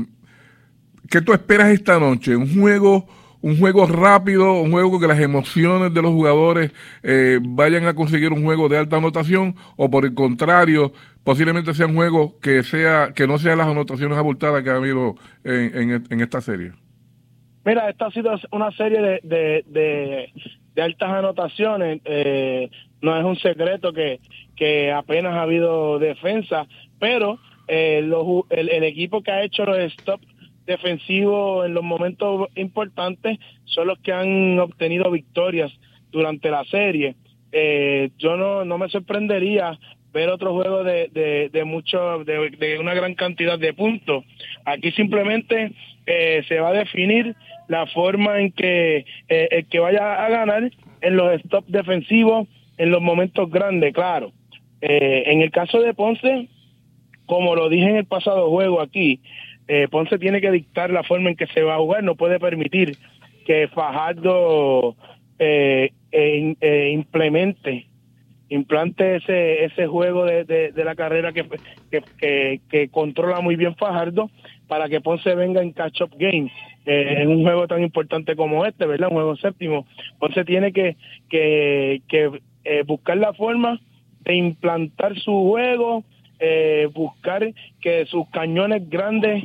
¿qué 1.09 1.21
tú 1.21 1.33
esperas 1.33 1.69
esta 1.69 2.01
noche? 2.01 2.35
¿Un 2.35 2.53
juego 2.53 3.07
un 3.43 3.59
juego 3.59 3.87
rápido, 3.87 4.55
un 4.55 4.71
juego 4.71 5.01
que 5.01 5.09
las 5.09 5.21
emociones 5.21 5.93
de 5.93 6.01
los 6.01 6.13
jugadores 6.13 6.73
eh, 7.03 7.39
vayan 7.43 7.87
a 7.87 7.95
conseguir 7.95 8.33
un 8.33 8.45
juego 8.45 8.69
de 8.69 8.79
alta 8.79 8.97
anotación 8.97 9.57
o 9.77 9.91
por 9.91 10.05
el 10.05 10.15
contrario, 10.15 10.93
posiblemente 11.25 11.75
sea 11.75 11.87
un 11.87 11.97
juego 11.97 12.39
que 12.41 12.63
sea 12.63 13.13
que 13.15 13.27
no 13.27 13.39
sean 13.39 13.59
las 13.59 13.67
anotaciones 13.67 14.17
abultadas 14.17 14.63
que 14.63 14.71
ha 14.71 14.77
habido 14.77 15.17
en, 15.45 16.05
en, 16.09 16.21
esta 16.21 16.41
serie. 16.41 16.73
Mira, 17.65 17.91
esta 17.91 18.07
ha 18.07 18.11
sido 18.13 18.33
una 18.53 18.71
serie 18.73 19.01
de, 19.01 19.21
de, 19.67 20.31
de, 20.75 20.83
altas 20.83 21.11
anotaciones. 21.11 22.01
Eh, 22.05 22.71
no 23.01 23.19
es 23.19 23.25
un 23.25 23.37
secreto 23.37 23.93
que, 23.93 24.21
que 24.57 24.93
apenas 24.93 25.35
ha 25.35 25.43
habido 25.43 25.99
defensa, 25.99 26.67
pero 27.01 27.39
eh, 27.67 28.03
los, 28.05 28.45
el, 28.51 28.69
el, 28.69 28.85
equipo 28.85 29.23
que 29.23 29.33
ha 29.33 29.43
hecho 29.43 29.65
los 29.65 29.93
stops 29.93 30.27
defensivos 30.66 31.66
en 31.66 31.75
los 31.75 31.83
momentos 31.83 32.49
importantes 32.54 33.38
son 33.64 33.88
los 33.88 33.99
que 33.99 34.12
han 34.12 34.59
obtenido 34.59 35.11
victorias 35.11 35.73
durante 36.11 36.50
la 36.50 36.64
serie. 36.64 37.16
Eh, 37.50 38.11
yo 38.19 38.37
no, 38.37 38.64
no 38.64 38.78
me 38.78 38.88
sorprendería 38.88 39.78
ver 40.12 40.28
otro 40.28 40.52
juego 40.52 40.85
de, 40.85 41.50
de, 41.52 41.64
mucho, 41.64 42.25
de, 42.25 42.78
una 42.78 42.95
gran 42.95 43.14
cantidad 43.14 43.59
de 43.59 43.73
puntos. 43.73 44.25
Aquí 44.64 44.92
simplemente 44.92 45.73
eh, 46.07 46.42
se 46.49 46.61
va 46.61 46.69
a 46.69 46.75
definir 46.75 47.35
la 47.69 47.87
forma 47.87 48.40
en 48.40 48.52
que 48.52 49.07
eh, 49.28 49.49
el 49.50 49.66
que 49.69 49.81
vaya 49.81 50.25
a 50.25 50.28
ganar 50.28 50.71
en 51.00 51.16
los 51.16 51.40
stops 51.42 51.71
defensivos 51.71 52.47
en 52.76 52.90
los 52.90 53.00
momentos 53.00 53.50
grandes, 53.50 53.95
claro. 53.95 54.33
En 54.85 55.42
el 55.42 55.52
caso 55.52 55.81
de 55.81 55.95
Ponce, 55.95 56.49
como 57.26 57.54
lo 57.54 57.69
dije 57.69 57.88
en 57.88 57.97
el 57.97 58.04
pasado 58.04 58.50
juego 58.50 58.81
aquí, 58.81 59.21
eh, 59.69 59.88
Ponce 59.90 60.19
tiene 60.19 60.40
que 60.40 60.50
dictar 60.50 60.90
la 60.90 61.02
forma 61.02 61.31
en 61.31 61.37
que 61.37 61.47
se 61.49 61.62
va 61.62 61.75
a 61.75 61.78
jugar, 61.78 62.02
no 62.02 62.14
puede 62.14 62.40
permitir 62.40 62.97
que 63.47 63.69
Fajardo 63.69 64.97
eh, 65.38 65.90
eh, 66.11 66.90
implemente, 66.92 67.87
implante 68.49 69.16
ese, 69.16 69.64
ese 69.64 69.87
juego 69.87 70.25
de, 70.25 70.45
de, 70.45 70.85
la 70.85 70.95
carrera 70.95 71.33
que, 71.33 71.47
que, 71.90 72.61
que, 72.69 72.88
controla 72.88 73.40
muy 73.40 73.57
bien 73.57 73.75
Fajardo 73.76 74.31
para 74.69 74.88
que 74.88 75.00
Ponce 75.00 75.35
venga 75.35 75.62
en 75.62 75.73
catch-up 75.73 76.11
game 76.19 76.52
en 76.85 77.28
un 77.28 77.42
juego 77.42 77.69
tan 77.69 77.83
importante 77.83 78.35
como 78.35 78.66
este, 78.66 78.87
¿verdad? 78.87 79.09
Un 79.09 79.14
juego 79.14 79.37
séptimo. 79.37 79.87
Ponce 80.19 80.45
tiene 80.45 80.73
que, 80.73 80.97
que, 81.31 82.02
que 82.09 82.40
buscar 82.85 83.16
la 83.16 83.33
forma 83.33 83.81
de 84.25 84.35
implantar 84.35 85.19
su 85.19 85.33
juego, 85.49 86.04
eh, 86.45 86.89
buscar 86.93 87.55
que 87.81 88.05
sus 88.07 88.29
cañones 88.31 88.91
grandes 88.91 89.45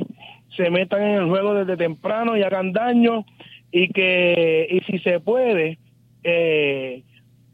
se 0.56 0.68
metan 0.68 1.00
en 1.02 1.14
el 1.14 1.28
juego 1.28 1.54
desde 1.54 1.76
temprano 1.76 2.36
y 2.36 2.42
hagan 2.42 2.72
daño 2.72 3.24
y 3.70 3.88
que 3.90 4.66
y 4.68 4.80
si 4.80 4.98
se 4.98 5.20
puede 5.20 5.78
eh, 6.24 7.04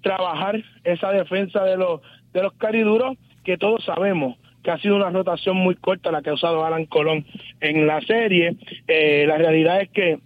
trabajar 0.01 0.65
esa 0.83 1.11
defensa 1.11 1.63
de 1.63 1.77
los 1.77 2.01
de 2.33 2.43
los 2.43 2.55
cariduros 2.55 3.19
que 3.45 3.59
todos 3.59 3.85
sabemos 3.85 4.39
que 4.63 4.71
ha 4.71 4.79
sido 4.79 4.97
una 4.97 5.11
rotación 5.11 5.59
muy 5.59 5.75
corta 5.75 6.11
la 6.11 6.23
que 6.23 6.31
ha 6.31 6.35
usado 6.35 6.65
Alan 6.65 6.87
Colón 6.87 7.27
en 7.61 7.87
la 7.87 8.01
serie. 8.01 8.57
Eh, 8.89 9.27
la 9.29 9.37
realidad 9.37 9.83
es 9.83 9.91
que 9.91 10.19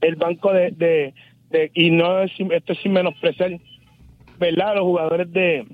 el 0.00 0.16
banco 0.16 0.52
de, 0.52 0.72
de, 0.72 1.70
y 1.74 1.92
no 1.92 2.18
es 2.22 2.32
esto 2.50 2.72
es 2.72 2.80
sin 2.80 2.94
menospreciar 2.94 3.52
verdad 4.40 4.74
los 4.74 4.82
jugadores 4.82 5.32
de 5.32 5.66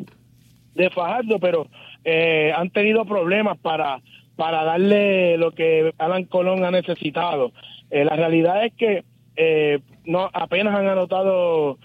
de 0.74 0.90
Fajardo 0.90 1.38
pero 1.38 1.68
eh, 2.06 2.52
han 2.56 2.70
tenido 2.70 3.04
problemas 3.04 3.58
para, 3.58 4.00
para 4.36 4.64
darle 4.64 5.36
lo 5.36 5.50
que 5.50 5.92
Alan 5.98 6.24
Colón 6.24 6.64
ha 6.64 6.70
necesitado. 6.70 7.52
Eh, 7.90 8.04
la 8.04 8.14
realidad 8.16 8.64
es 8.64 8.72
que 8.74 9.04
eh, 9.36 9.80
no 10.04 10.30
apenas 10.32 10.74
han 10.74 10.88
anotado 10.88 11.78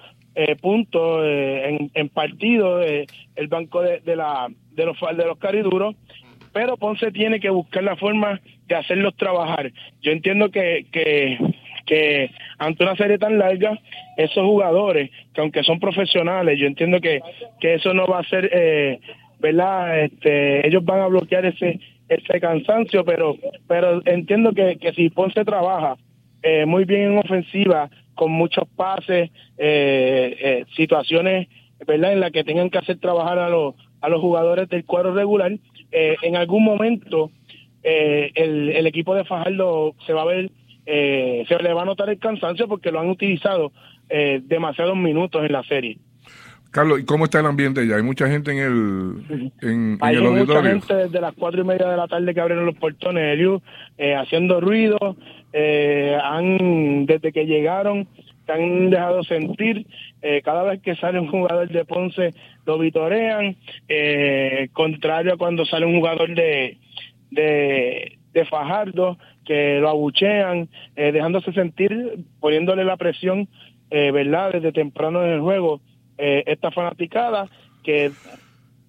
puntos 0.61 1.25
en, 1.25 1.91
en 1.93 2.07
partidos 2.07 2.85
el 3.35 3.47
banco 3.49 3.81
de, 3.81 3.99
de, 3.99 4.15
la, 4.15 4.47
de 4.71 4.85
los 4.85 4.97
de 4.97 5.25
los 5.25 5.37
cariduros, 5.37 5.93
pero 6.53 6.77
Ponce 6.77 7.11
tiene 7.11 7.41
que 7.41 7.49
buscar 7.49 7.83
la 7.83 7.97
forma 7.97 8.39
de 8.67 8.75
hacerlos 8.75 9.15
trabajar. 9.17 9.71
Yo 10.01 10.11
entiendo 10.13 10.49
que, 10.49 10.85
que, 10.91 11.37
que 11.85 12.31
ante 12.57 12.83
una 12.83 12.95
serie 12.95 13.17
tan 13.17 13.37
larga, 13.37 13.77
esos 14.15 14.45
jugadores, 14.45 15.11
que 15.33 15.41
aunque 15.41 15.63
son 15.63 15.79
profesionales, 15.81 16.57
yo 16.57 16.67
entiendo 16.67 17.01
que, 17.01 17.19
que 17.59 17.73
eso 17.73 17.93
no 17.93 18.07
va 18.07 18.19
a 18.19 18.29
ser 18.29 18.49
eh, 18.53 18.99
¿verdad? 19.41 20.03
Este, 20.03 20.65
ellos 20.65 20.85
van 20.85 21.01
a 21.01 21.07
bloquear 21.07 21.45
ese 21.45 21.79
ese 22.07 22.41
cansancio, 22.41 23.05
pero 23.05 23.35
pero 23.67 24.01
entiendo 24.05 24.53
que, 24.53 24.77
que 24.77 24.93
si 24.93 25.09
Ponce 25.09 25.45
trabaja 25.45 25.95
eh, 26.43 26.65
muy 26.65 26.85
bien 26.85 27.13
en 27.13 27.17
ofensiva, 27.19 27.89
con 28.15 28.31
muchos 28.31 28.67
pases, 28.75 29.31
eh, 29.57 30.37
eh, 30.39 30.65
situaciones, 30.75 31.47
¿verdad? 31.87 32.13
En 32.13 32.19
las 32.19 32.31
que 32.31 32.43
tengan 32.43 32.69
que 32.69 32.79
hacer 32.79 32.99
trabajar 32.99 33.39
a 33.39 33.49
los 33.49 33.75
a 34.01 34.09
los 34.09 34.19
jugadores 34.19 34.67
del 34.69 34.83
cuadro 34.83 35.13
regular, 35.13 35.51
en 35.91 36.35
algún 36.35 36.63
momento 36.63 37.29
el, 37.83 38.69
el 38.69 38.87
equipo 38.87 39.13
de 39.13 39.25
Fajardo 39.25 39.93
se 40.07 40.13
va 40.13 40.23
a 40.23 40.25
ver, 40.25 40.49
se 40.85 41.57
le 41.61 41.73
va 41.73 41.83
a 41.83 41.85
notar 41.85 42.09
el 42.09 42.17
cansancio 42.17 42.67
porque 42.67 42.91
lo 42.91 42.99
han 42.99 43.09
utilizado 43.09 43.71
demasiados 44.09 44.97
minutos 44.97 45.45
en 45.45 45.51
la 45.51 45.61
serie. 45.63 45.99
Carlos, 46.71 47.01
¿y 47.01 47.05
cómo 47.05 47.25
está 47.25 47.41
el 47.41 47.47
ambiente 47.47 47.85
ya? 47.85 47.97
¿Hay 47.97 48.03
mucha 48.03 48.29
gente 48.29 48.51
en 48.51 48.57
el, 48.59 49.51
en, 49.61 49.97
Hay 49.99 50.15
el 50.15 50.23
mucha 50.23 50.63
gente 50.63 50.95
desde 50.95 51.19
las 51.19 51.33
cuatro 51.33 51.61
y 51.61 51.65
media 51.65 51.89
de 51.89 51.97
la 51.97 52.07
tarde 52.07 52.33
que 52.33 52.39
abrieron 52.39 52.65
los 52.65 52.77
portones, 52.77 53.33
Eliu, 53.33 53.61
eh, 53.97 54.15
haciendo 54.15 54.61
ruido. 54.61 54.97
Eh, 55.51 56.17
han, 56.23 57.05
desde 57.05 57.33
que 57.33 57.45
llegaron, 57.45 58.07
se 58.45 58.53
han 58.53 58.89
dejado 58.89 59.21
sentir. 59.23 59.85
Eh, 60.21 60.41
cada 60.45 60.63
vez 60.63 60.81
que 60.81 60.95
sale 60.95 61.19
un 61.19 61.27
jugador 61.27 61.67
de 61.67 61.83
Ponce, 61.83 62.33
lo 62.65 62.79
vitorean. 62.79 63.57
Eh, 63.89 64.69
contrario 64.71 65.33
a 65.33 65.37
cuando 65.37 65.65
sale 65.65 65.85
un 65.85 65.97
jugador 65.97 66.33
de, 66.33 66.77
de, 67.31 68.17
de 68.33 68.45
Fajardo, 68.45 69.17
que 69.45 69.79
lo 69.81 69.89
abuchean, 69.89 70.69
eh, 70.95 71.11
dejándose 71.11 71.51
sentir, 71.51 72.23
poniéndole 72.39 72.85
la 72.85 72.95
presión, 72.95 73.49
eh, 73.89 74.11
¿verdad?, 74.11 74.53
desde 74.53 74.71
temprano 74.71 75.21
en 75.25 75.33
el 75.33 75.41
juego 75.41 75.81
eh, 76.23 76.43
esta 76.45 76.69
fanaticada 76.69 77.49
que 77.83 78.11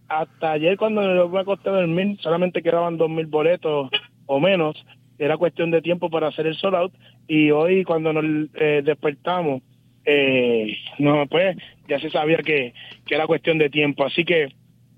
hasta 0.06 0.52
ayer 0.52 0.76
cuando 0.76 1.28
me 1.30 1.40
acosté 1.40 1.70
a 1.70 1.72
dormir 1.72 2.18
solamente 2.20 2.62
quedaban 2.62 2.98
dos 2.98 3.08
mil 3.08 3.24
boletos 3.24 3.88
o 4.26 4.38
menos, 4.38 4.76
era 5.18 5.38
cuestión 5.38 5.70
de 5.70 5.80
tiempo 5.80 6.10
para 6.10 6.28
hacer 6.28 6.46
el 6.46 6.56
sold 6.56 6.74
out 6.74 6.92
y 7.26 7.50
hoy 7.50 7.84
cuando 7.84 8.12
nos 8.12 8.50
eh, 8.54 8.82
despertamos, 8.84 9.62
eh, 10.04 10.76
no 10.98 11.26
pues 11.26 11.56
ya 11.88 11.98
se 12.00 12.10
sabía 12.10 12.38
que, 12.38 12.74
que 13.06 13.14
era 13.14 13.26
cuestión 13.26 13.56
de 13.56 13.70
tiempo, 13.70 14.04
así 14.04 14.26
que 14.26 14.48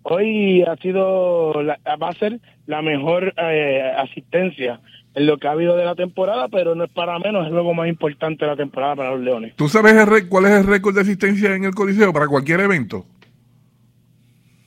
hoy 0.02 0.62
ha 0.62 0.76
sido, 0.78 1.62
la, 1.62 1.78
va 2.02 2.08
a 2.08 2.14
ser 2.14 2.40
la 2.66 2.82
mejor 2.82 3.32
eh, 3.36 3.92
asistencia 3.96 4.80
en 5.14 5.26
lo 5.26 5.38
que 5.38 5.46
ha 5.46 5.52
habido 5.52 5.76
de 5.76 5.84
la 5.84 5.94
temporada, 5.94 6.48
pero 6.48 6.74
no 6.74 6.84
es 6.84 6.90
para 6.90 7.18
menos, 7.18 7.42
es 7.42 7.48
el 7.48 7.52
juego 7.52 7.74
más 7.74 7.88
importante 7.88 8.46
la 8.46 8.56
temporada 8.56 8.96
para 8.96 9.10
los 9.12 9.20
Leones. 9.20 9.54
¿Tú 9.56 9.68
sabes 9.68 9.94
el 9.94 10.28
cuál 10.28 10.46
es 10.46 10.52
el 10.52 10.66
récord 10.66 10.94
de 10.94 11.02
asistencia 11.02 11.54
en 11.54 11.64
el 11.64 11.74
Coliseo 11.74 12.12
para 12.12 12.26
cualquier 12.26 12.60
evento? 12.60 13.06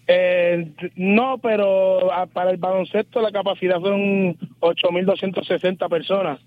Eh, 0.07 0.71
no, 0.95 1.37
pero 1.39 2.13
ah, 2.13 2.27
para 2.27 2.51
el 2.51 2.57
baloncesto 2.57 3.21
la 3.21 3.31
capacidad 3.31 3.81
son 3.81 4.37
8.260 4.61 5.89
personas. 5.89 6.39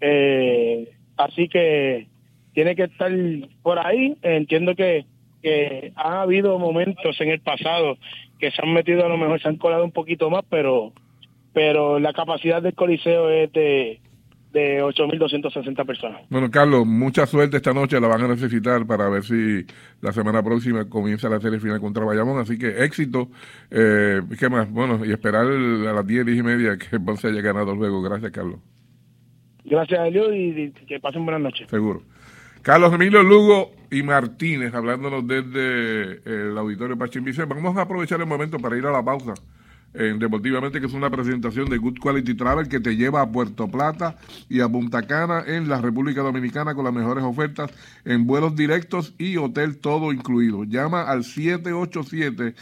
Eh, 0.00 0.90
así 1.18 1.46
que 1.48 2.08
tiene 2.54 2.74
que 2.74 2.84
estar 2.84 3.12
por 3.62 3.78
ahí. 3.78 4.16
Entiendo 4.22 4.74
que, 4.74 5.04
que 5.42 5.92
ha 5.94 6.22
habido 6.22 6.58
momentos 6.58 7.20
en 7.20 7.28
el 7.28 7.40
pasado 7.40 7.98
que 8.38 8.50
se 8.50 8.62
han 8.62 8.72
metido, 8.72 9.04
a 9.04 9.08
lo 9.08 9.18
mejor 9.18 9.42
se 9.42 9.48
han 9.48 9.56
colado 9.56 9.84
un 9.84 9.92
poquito 9.92 10.30
más, 10.30 10.42
pero 10.48 10.92
pero 11.52 11.98
la 11.98 12.12
capacidad 12.12 12.62
del 12.62 12.74
Coliseo 12.74 13.28
es 13.28 13.52
de, 13.52 14.00
de 14.52 14.82
8.260 14.82 15.86
personas. 15.86 16.22
Bueno, 16.28 16.50
Carlos, 16.50 16.86
mucha 16.86 17.26
suerte 17.26 17.56
esta 17.56 17.72
noche, 17.72 18.00
la 18.00 18.08
van 18.08 18.22
a 18.22 18.28
necesitar 18.28 18.86
para 18.86 19.08
ver 19.08 19.22
si 19.22 19.64
la 20.00 20.12
semana 20.12 20.42
próxima 20.42 20.88
comienza 20.88 21.28
la 21.28 21.40
serie 21.40 21.58
final 21.58 21.80
contra 21.80 22.04
Bayamón, 22.04 22.38
así 22.38 22.58
que 22.58 22.84
éxito. 22.84 23.28
Eh, 23.70 24.20
¿Qué 24.38 24.48
más? 24.48 24.70
Bueno, 24.70 25.04
y 25.04 25.10
esperar 25.10 25.46
a 25.46 25.92
las 25.92 26.06
10, 26.06 26.26
10 26.26 26.38
y 26.38 26.42
media 26.42 26.76
que 26.76 27.00
Ponce 27.04 27.28
haya 27.28 27.40
ganado 27.40 27.74
luego. 27.74 28.02
Gracias, 28.02 28.30
Carlos. 28.30 28.60
Gracias 29.64 30.00
a 30.00 30.04
Dios 30.04 30.28
y, 30.32 30.72
que 30.86 31.00
pasen 31.00 31.24
buenas 31.24 31.42
noches. 31.42 31.68
Seguro. 31.70 32.02
Carlos 32.62 32.92
Emilio 32.92 33.22
Lugo 33.24 33.72
y 33.90 34.02
Martínez, 34.04 34.72
hablándonos 34.72 35.26
desde 35.26 36.22
el 36.24 36.56
auditorio 36.56 36.96
Pachín 36.96 37.24
Vicente. 37.24 37.54
Vamos 37.54 37.76
a 37.76 37.82
aprovechar 37.82 38.20
el 38.20 38.26
momento 38.26 38.58
para 38.58 38.76
ir 38.76 38.86
a 38.86 38.92
la 38.92 39.02
pausa 39.02 39.34
en 39.94 40.18
Deportivamente, 40.18 40.80
que 40.80 40.86
es 40.86 40.92
una 40.92 41.10
presentación 41.10 41.68
de 41.68 41.78
Good 41.78 41.98
Quality 41.98 42.34
Travel 42.34 42.68
que 42.68 42.80
te 42.80 42.96
lleva 42.96 43.20
a 43.20 43.30
Puerto 43.30 43.68
Plata 43.68 44.16
y 44.48 44.60
a 44.60 44.68
Punta 44.68 45.02
Cana 45.02 45.44
en 45.46 45.68
la 45.68 45.80
República 45.80 46.22
Dominicana 46.22 46.74
con 46.74 46.84
las 46.84 46.94
mejores 46.94 47.24
ofertas 47.24 47.70
en 48.04 48.26
vuelos 48.26 48.56
directos 48.56 49.14
y 49.18 49.36
hotel 49.36 49.78
todo 49.78 50.12
incluido. 50.12 50.64
Llama 50.64 51.02
al 51.02 51.24
787 51.24 52.54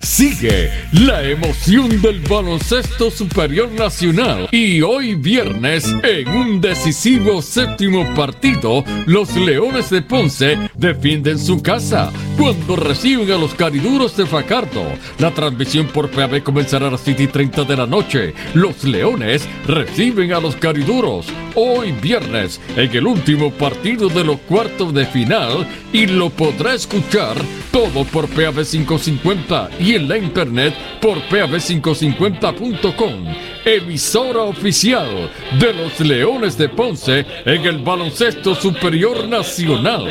Sigue 0.00 0.70
la 0.92 1.24
emoción 1.24 2.00
del 2.00 2.20
baloncesto 2.20 3.10
superior 3.10 3.68
nacional 3.72 4.48
y 4.52 4.80
hoy 4.80 5.16
viernes 5.16 5.92
en 6.04 6.28
un 6.28 6.60
decisivo 6.60 7.42
séptimo 7.42 8.04
partido 8.14 8.84
los 9.06 9.34
Leones 9.34 9.90
de 9.90 10.02
Ponce 10.02 10.56
defienden 10.76 11.36
su 11.36 11.60
casa 11.60 12.12
cuando 12.38 12.76
reciben 12.76 13.32
a 13.32 13.36
los 13.36 13.52
cariduros 13.54 14.16
de 14.16 14.24
Facardo. 14.24 14.84
La 15.18 15.32
transmisión 15.32 15.88
por 15.88 16.08
PAB 16.08 16.44
comenzará 16.44 16.86
a 16.86 16.92
las 16.92 17.00
7 17.00 17.24
y 17.24 17.26
30 17.26 17.64
de 17.64 17.76
la 17.76 17.86
noche. 17.86 18.32
Los 18.54 18.84
Leones 18.84 19.48
reciben 19.66 20.32
a 20.32 20.38
los 20.38 20.54
cariduros 20.54 21.26
hoy 21.56 21.90
viernes 21.92 22.60
en 22.76 22.96
el 22.96 23.06
último 23.06 23.50
partido 23.50 24.08
de 24.08 24.22
los 24.22 24.38
cuartos 24.40 24.94
de 24.94 25.04
final 25.06 25.66
y 25.92 26.06
lo 26.06 26.30
podrá 26.30 26.74
escuchar 26.74 27.36
todo 27.72 28.04
por 28.04 28.28
PAB 28.28 28.64
550 28.64 29.70
y 29.80 29.94
en 29.94 30.08
la 30.08 30.16
internet 30.16 30.74
por 31.00 31.18
pav550.com, 31.28 33.34
emisora 33.64 34.42
oficial 34.42 35.28
de 35.58 35.74
los 35.74 35.98
Leones 36.00 36.56
de 36.56 36.68
Ponce 36.68 37.26
en 37.44 37.66
el 37.66 37.78
baloncesto 37.78 38.54
superior 38.54 39.26
nacional. 39.26 40.06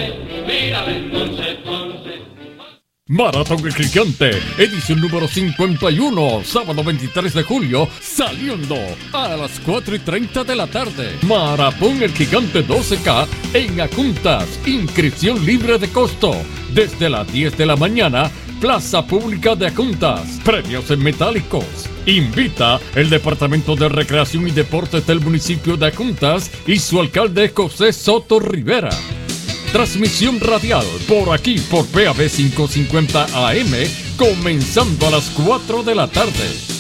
Maratón 3.10 3.65
El 3.65 3.74
Gigante, 3.74 4.32
edición 4.58 5.00
número 5.00 5.30
51, 5.30 6.41
sábado 6.43 6.84
23 6.84 7.34
de 7.34 7.43
julio, 7.43 7.88
saliendo 8.02 8.76
a 9.13 9.30
las 9.30 9.62
4 9.62 9.96
y 9.96 10.00
30 10.00 10.43
de 10.43 10.56
la 10.58 10.67
tarde. 10.67 11.15
Maratón 11.22 12.04
El 12.04 12.12
Gigante 12.12 12.67
12K 12.67 13.26
en 13.54 13.80
Acuntas, 13.80 14.60
inscripción 14.65 15.46
libre 15.46 15.78
de 15.78 15.88
costo, 15.88 16.36
desde 16.74 17.10
las 17.10 17.32
10 17.32 17.58
de 17.58 17.65
la 17.65 17.78
mañana, 17.78 18.30
Plaza 18.60 19.08
Pública 19.08 19.56
de 19.56 19.67
Acuntas, 19.67 20.41
premios 20.43 20.91
en 20.91 21.02
metálicos. 21.02 21.63
Invita 22.06 22.78
el 22.93 23.10
Departamento 23.10 23.78
de 23.78 23.88
Recreación 23.88 24.50
y 24.50 24.52
Deportes 24.52 25.08
del 25.08 25.22
municipio 25.22 25.78
de 25.78 25.88
Acuntas 25.88 26.52
y 26.67 26.78
su 26.80 27.00
alcalde 27.00 27.54
José 27.56 27.93
Soto 27.93 28.41
Rivera. 28.41 28.89
Transmisión 29.71 30.39
radial 30.39 30.86
por 31.08 31.34
aquí 31.34 31.60
por 31.69 31.86
PAB 31.88 32.30
550 32.30 33.49
AM, 33.49 33.73
comenzando 34.17 35.08
a 35.08 35.12
las 35.12 35.30
4 35.32 35.84
de 35.84 35.95
la 35.95 36.08
tarde. 36.08 36.77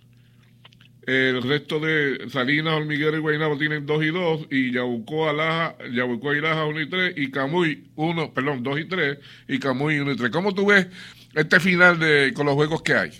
el 1.07 1.41
resto 1.41 1.79
de 1.79 2.29
Salinas, 2.29 2.75
Hormiguero 2.75 3.17
y 3.17 3.19
Guaynabo 3.19 3.57
tienen 3.57 3.87
2 3.87 4.03
y 4.03 4.07
2, 4.07 4.47
y 4.51 4.71
Yabucó, 4.73 5.27
Alaja, 5.27 5.75
Yabucó 5.91 6.35
y 6.35 6.41
Laja 6.41 6.65
1 6.65 6.81
y 6.81 6.89
3, 6.89 7.13
y 7.17 7.31
Camuy 7.31 7.87
1, 7.95 8.33
perdón, 8.33 8.61
2 8.61 8.79
y 8.79 8.85
3, 8.85 9.17
y 9.47 9.59
Camuy 9.59 9.99
1 9.99 10.11
y 10.11 10.15
3. 10.15 10.29
¿Cómo 10.29 10.53
tú 10.53 10.67
ves 10.67 10.87
este 11.33 11.59
final 11.59 11.97
de 11.99 12.31
con 12.35 12.45
los 12.45 12.53
juegos 12.53 12.83
que 12.83 12.93
hay? 12.93 13.11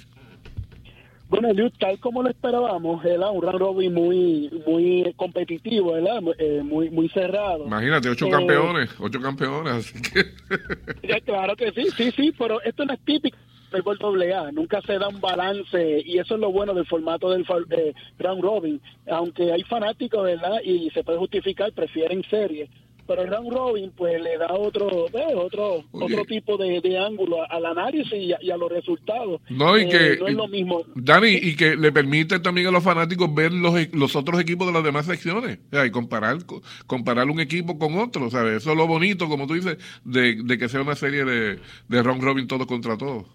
Bueno, 1.29 1.49
Eliud, 1.49 1.71
tal 1.79 1.99
como 1.99 2.23
lo 2.23 2.29
esperábamos, 2.29 3.05
era 3.05 3.29
un 3.29 3.43
round 3.43 3.59
robin 3.59 3.93
muy 3.93 4.49
muy 4.65 5.13
competitivo, 5.15 5.93
¿verdad? 5.93 6.21
Eh, 6.39 6.61
muy 6.63 6.89
muy 6.89 7.07
cerrado. 7.09 7.65
Imagínate, 7.65 8.09
ocho 8.09 8.25
Eh, 8.25 8.31
campeones, 8.31 8.89
ocho 8.99 9.21
campeones, 9.21 9.73
así 9.73 10.01
que... 10.01 10.25
Ya, 11.07 11.19
claro 11.25 11.55
que 11.55 11.71
sí, 11.71 11.87
sí, 11.95 12.11
sí, 12.11 12.33
pero 12.37 12.59
esto 12.63 12.83
no 12.83 12.93
es 12.93 12.99
típico 13.01 13.37
del 13.71 13.83
doble 13.99 14.33
A, 14.33 14.51
nunca 14.51 14.81
se 14.81 14.97
da 14.97 15.07
un 15.07 15.21
balance 15.21 16.01
y 16.03 16.17
eso 16.17 16.33
es 16.33 16.41
lo 16.41 16.51
bueno 16.51 16.73
del 16.73 16.87
formato 16.87 17.29
del 17.29 17.45
eh, 17.69 17.93
round 18.17 18.41
robin, 18.41 18.81
aunque 19.11 19.51
hay 19.51 19.61
fanáticos, 19.63 20.23
¿verdad? 20.23 20.59
Y 20.63 20.89
se 20.89 21.03
puede 21.03 21.19
justificar, 21.19 21.71
prefieren 21.73 22.23
serie. 22.29 22.69
Pero 23.09 23.23
el 23.23 23.29
round 23.29 23.51
robin 23.51 23.91
pues 23.97 24.21
le 24.21 24.37
da 24.37 24.53
otro 24.53 25.07
eh, 25.07 25.33
otro 25.35 25.83
Oye. 25.91 26.13
otro 26.13 26.25
tipo 26.25 26.57
de, 26.57 26.79
de 26.79 26.99
ángulo 26.99 27.37
al 27.49 27.65
análisis 27.65 28.13
y 28.13 28.33
a, 28.33 28.37
y 28.39 28.51
a 28.51 28.57
los 28.57 28.69
resultados. 28.71 29.41
No, 29.49 29.75
y 29.77 29.81
Eh, 29.85 29.89
que... 29.89 30.17
no 30.19 30.27
es 30.27 30.35
lo 30.35 30.47
mismo. 30.47 30.83
Dani, 30.93 31.29
y 31.31 31.55
que 31.55 31.75
le 31.75 31.91
permite 31.91 32.39
también 32.39 32.67
a 32.67 32.71
los 32.71 32.83
fanáticos 32.83 33.33
ver 33.33 33.51
los, 33.51 33.75
e- 33.79 33.89
los 33.93 34.15
otros 34.15 34.39
equipos 34.39 34.67
de 34.67 34.73
las 34.73 34.83
demás 34.83 35.07
secciones, 35.07 35.57
o 35.71 35.75
sea, 35.75 35.85
y 35.87 35.89
comparar, 35.91 36.45
co- 36.45 36.61
comparar 36.85 37.27
un 37.29 37.39
equipo 37.39 37.79
con 37.79 37.97
otro, 37.97 38.29
¿sabes? 38.29 38.57
Eso 38.57 38.71
es 38.73 38.77
lo 38.77 38.85
bonito, 38.85 39.27
como 39.27 39.47
tú 39.47 39.55
dices, 39.55 39.77
de, 40.05 40.35
de 40.43 40.57
que 40.59 40.69
sea 40.69 40.81
una 40.81 40.95
serie 40.95 41.25
de, 41.25 41.57
de 41.87 42.03
round 42.03 42.21
robin 42.21 42.47
todo 42.47 42.67
contra 42.67 42.95
todo. 42.95 43.25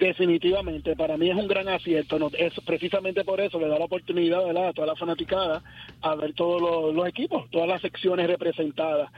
Definitivamente, 0.00 0.96
para 0.96 1.18
mí 1.18 1.28
es 1.28 1.36
un 1.36 1.46
gran 1.46 1.68
acierto. 1.68 2.18
¿no? 2.18 2.30
Es 2.38 2.54
precisamente 2.64 3.22
por 3.22 3.38
eso 3.38 3.60
le 3.60 3.68
da 3.68 3.78
la 3.78 3.84
oportunidad 3.84 4.42
¿verdad? 4.46 4.68
a 4.68 4.72
toda 4.72 4.86
la 4.88 4.96
fanaticada 4.96 5.62
a 6.00 6.14
ver 6.14 6.32
todos 6.32 6.94
los, 6.94 7.06
equipos, 7.06 7.48
todas 7.50 7.68
las 7.68 7.82
secciones 7.82 8.26
representadas. 8.26 9.12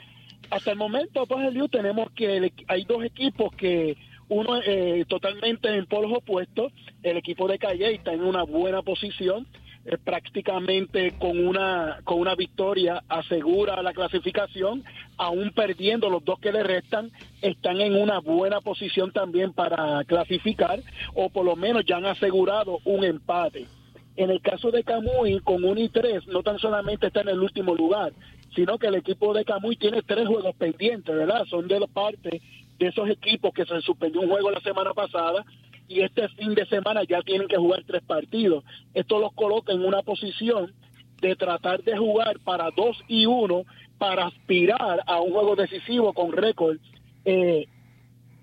Hasta 0.50 0.72
el 0.72 0.76
momento, 0.76 1.24
pues, 1.26 1.46
Eliud, 1.46 1.70
tenemos 1.70 2.10
que 2.10 2.36
el- 2.36 2.52
hay 2.66 2.84
dos 2.84 3.04
equipos 3.04 3.54
que 3.54 3.96
uno 4.28 4.60
eh, 4.66 5.04
totalmente 5.08 5.68
en 5.68 5.86
polos 5.86 6.12
opuestos. 6.16 6.72
El 7.04 7.16
equipo 7.16 7.46
de 7.46 7.58
Calle 7.60 7.94
está 7.94 8.12
en 8.12 8.22
una 8.24 8.42
buena 8.42 8.82
posición, 8.82 9.46
eh, 9.84 9.98
prácticamente 9.98 11.14
con 11.18 11.44
una 11.44 11.98
con 12.04 12.20
una 12.20 12.36
victoria 12.36 13.02
asegura 13.08 13.82
la 13.82 13.92
clasificación, 13.92 14.84
aún 15.16 15.50
perdiendo 15.50 16.08
los 16.08 16.24
dos 16.24 16.38
que 16.38 16.52
le 16.52 16.62
restan, 16.62 17.10
están 17.40 17.80
en 17.80 17.96
una 18.00 18.20
buena 18.20 18.60
posición 18.60 19.10
también 19.12 19.52
para 19.52 20.04
clasificar 20.04 20.80
o 21.14 21.30
por 21.30 21.44
lo 21.44 21.56
menos 21.56 21.84
ya 21.84 21.96
han 21.96 22.06
asegurado 22.06 22.78
un 22.84 23.04
empate. 23.04 23.66
En 24.14 24.30
el 24.30 24.40
caso 24.40 24.70
de 24.70 24.84
Camuy, 24.84 25.40
con 25.40 25.64
1 25.64 25.80
y 25.80 25.88
3, 25.88 26.28
no 26.28 26.42
tan 26.42 26.58
solamente 26.58 27.06
está 27.06 27.22
en 27.22 27.30
el 27.30 27.40
último 27.40 27.74
lugar, 27.74 28.12
sino 28.54 28.78
que 28.78 28.86
el 28.86 28.94
equipo 28.96 29.32
de 29.32 29.44
Camuy 29.44 29.76
tiene 29.76 30.02
tres 30.02 30.28
juegos 30.28 30.54
pendientes, 30.56 31.14
¿verdad? 31.14 31.44
Son 31.46 31.66
de 31.66 31.80
parte 31.88 32.40
de 32.78 32.86
esos 32.86 33.08
equipos 33.08 33.52
que 33.54 33.64
se 33.64 33.80
suspendió 33.80 34.20
un 34.20 34.28
juego 34.28 34.50
la 34.50 34.60
semana 34.60 34.92
pasada 34.92 35.44
y 35.88 36.00
este 36.00 36.28
fin 36.30 36.54
de 36.54 36.66
semana 36.66 37.02
ya 37.04 37.22
tienen 37.22 37.48
que 37.48 37.56
jugar 37.56 37.82
tres 37.86 38.02
partidos. 38.02 38.64
Esto 38.94 39.18
los 39.18 39.32
coloca 39.34 39.72
en 39.72 39.84
una 39.84 40.02
posición 40.02 40.72
de 41.20 41.36
tratar 41.36 41.82
de 41.82 41.96
jugar 41.96 42.38
para 42.40 42.70
2 42.70 43.04
y 43.08 43.26
1 43.26 43.64
para 43.98 44.26
aspirar 44.26 45.02
a 45.06 45.20
un 45.20 45.32
juego 45.32 45.54
decisivo 45.54 46.12
con 46.12 46.32
récord 46.32 46.78
eh, 47.24 47.66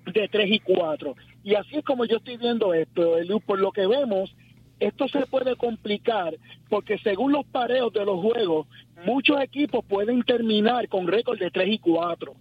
de 0.05 0.27
3 0.27 0.51
y 0.51 0.59
4. 0.59 1.15
Y 1.43 1.55
así 1.55 1.77
es 1.77 1.85
como 1.85 2.05
yo 2.05 2.17
estoy 2.17 2.37
viendo 2.37 2.73
esto, 2.73 3.17
Eliud, 3.17 3.41
por 3.45 3.59
lo 3.59 3.71
que 3.71 3.85
vemos, 3.85 4.33
esto 4.79 5.07
se 5.09 5.25
puede 5.25 5.55
complicar 5.55 6.35
porque 6.69 6.97
según 6.99 7.33
los 7.33 7.45
pareos 7.45 7.91
de 7.91 8.05
los 8.05 8.21
juegos, 8.21 8.67
muchos 9.05 9.41
equipos 9.41 9.83
pueden 9.85 10.23
terminar 10.23 10.87
con 10.87 11.07
récord 11.07 11.39
de 11.39 11.51
3 11.51 11.67
y 11.73 11.79
4. 11.79 12.33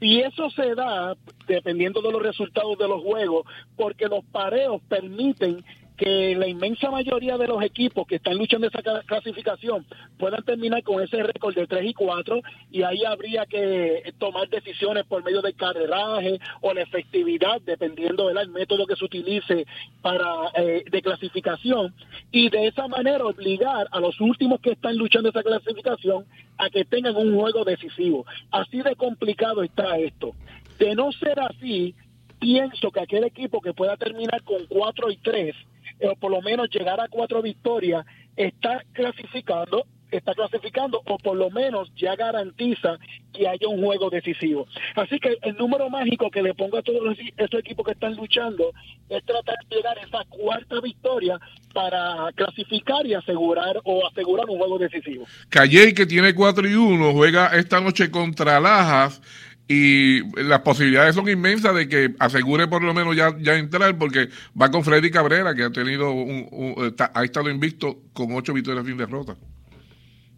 Si 0.00 0.20
eso 0.20 0.48
se 0.50 0.74
da, 0.74 1.14
dependiendo 1.46 2.00
de 2.00 2.10
los 2.10 2.22
resultados 2.22 2.78
de 2.78 2.88
los 2.88 3.02
juegos, 3.02 3.46
porque 3.76 4.06
los 4.06 4.24
pareos 4.24 4.80
permiten 4.88 5.62
que 6.00 6.34
la 6.34 6.48
inmensa 6.48 6.90
mayoría 6.90 7.36
de 7.36 7.46
los 7.46 7.62
equipos 7.62 8.06
que 8.06 8.16
están 8.16 8.38
luchando 8.38 8.66
esa 8.66 8.82
cla- 8.82 9.04
clasificación 9.04 9.84
puedan 10.18 10.42
terminar 10.44 10.82
con 10.82 11.02
ese 11.02 11.22
récord 11.22 11.54
de 11.54 11.66
3 11.66 11.90
y 11.90 11.92
4 11.92 12.40
y 12.70 12.82
ahí 12.84 13.04
habría 13.04 13.44
que 13.44 14.10
tomar 14.18 14.48
decisiones 14.48 15.04
por 15.04 15.22
medio 15.22 15.42
del 15.42 15.54
carreraje 15.54 16.38
o 16.62 16.72
la 16.72 16.80
efectividad 16.80 17.60
dependiendo 17.66 18.28
del 18.28 18.48
método 18.48 18.86
que 18.86 18.96
se 18.96 19.04
utilice 19.04 19.66
para 20.00 20.26
eh, 20.54 20.84
de 20.90 21.02
clasificación 21.02 21.94
y 22.32 22.48
de 22.48 22.68
esa 22.68 22.88
manera 22.88 23.26
obligar 23.26 23.86
a 23.90 24.00
los 24.00 24.18
últimos 24.22 24.58
que 24.60 24.70
están 24.72 24.96
luchando 24.96 25.28
esa 25.28 25.42
clasificación 25.42 26.24
a 26.56 26.70
que 26.70 26.86
tengan 26.86 27.14
un 27.14 27.36
juego 27.38 27.62
decisivo. 27.64 28.24
Así 28.50 28.80
de 28.80 28.96
complicado 28.96 29.62
está 29.62 29.98
esto. 29.98 30.32
De 30.78 30.94
no 30.94 31.12
ser 31.12 31.38
así, 31.40 31.94
pienso 32.38 32.90
que 32.90 33.00
aquel 33.00 33.24
equipo 33.24 33.60
que 33.60 33.74
pueda 33.74 33.98
terminar 33.98 34.42
con 34.44 34.64
4 34.66 35.10
y 35.10 35.16
3, 35.18 35.54
eh, 35.54 35.58
o 36.02 36.16
por 36.16 36.30
lo 36.30 36.40
menos 36.42 36.68
llegar 36.70 37.00
a 37.00 37.08
cuatro 37.08 37.42
victorias, 37.42 38.04
está 38.36 38.82
clasificando, 38.92 39.84
está 40.10 40.34
clasificando, 40.34 41.00
o 41.06 41.18
por 41.18 41.36
lo 41.36 41.50
menos 41.50 41.90
ya 41.94 42.16
garantiza 42.16 42.98
que 43.32 43.46
haya 43.46 43.68
un 43.68 43.80
juego 43.84 44.10
decisivo. 44.10 44.66
Así 44.96 45.20
que 45.20 45.36
el 45.42 45.56
número 45.56 45.88
mágico 45.88 46.30
que 46.30 46.42
le 46.42 46.52
pongo 46.54 46.78
a 46.78 46.82
todos 46.82 47.00
los- 47.02 47.18
estos 47.36 47.60
equipos 47.60 47.86
que 47.86 47.92
están 47.92 48.16
luchando 48.16 48.72
es 49.08 49.24
tratar 49.24 49.54
de 49.68 49.76
llegar 49.76 49.96
a 49.98 50.02
esa 50.02 50.24
cuarta 50.28 50.80
victoria 50.80 51.38
para 51.72 52.30
clasificar 52.34 53.06
y 53.06 53.14
asegurar 53.14 53.80
o 53.84 54.04
asegurar 54.08 54.46
un 54.48 54.58
juego 54.58 54.78
decisivo. 54.78 55.26
Calle, 55.48 55.94
que 55.94 56.06
tiene 56.06 56.34
4 56.34 56.68
y 56.68 56.74
1, 56.74 57.12
juega 57.12 57.46
esta 57.56 57.80
noche 57.80 58.10
contra 58.10 58.58
Lajas 58.58 59.22
y 59.72 60.22
las 60.42 60.62
posibilidades 60.62 61.14
son 61.14 61.28
inmensas 61.28 61.72
de 61.76 61.88
que 61.88 62.12
asegure 62.18 62.66
por 62.66 62.82
lo 62.82 62.92
menos 62.92 63.14
ya, 63.14 63.36
ya 63.38 63.54
entrar 63.54 63.96
porque 63.96 64.28
va 64.60 64.68
con 64.68 64.82
Freddy 64.82 65.12
Cabrera 65.12 65.54
que 65.54 65.62
ha 65.62 65.70
tenido 65.70 66.10
un, 66.10 66.92
ha 66.98 67.22
estado 67.22 67.48
invicto 67.48 68.00
con 68.12 68.32
ocho 68.32 68.52
victorias 68.52 68.84
sin 68.84 68.96
derrota. 68.96 69.36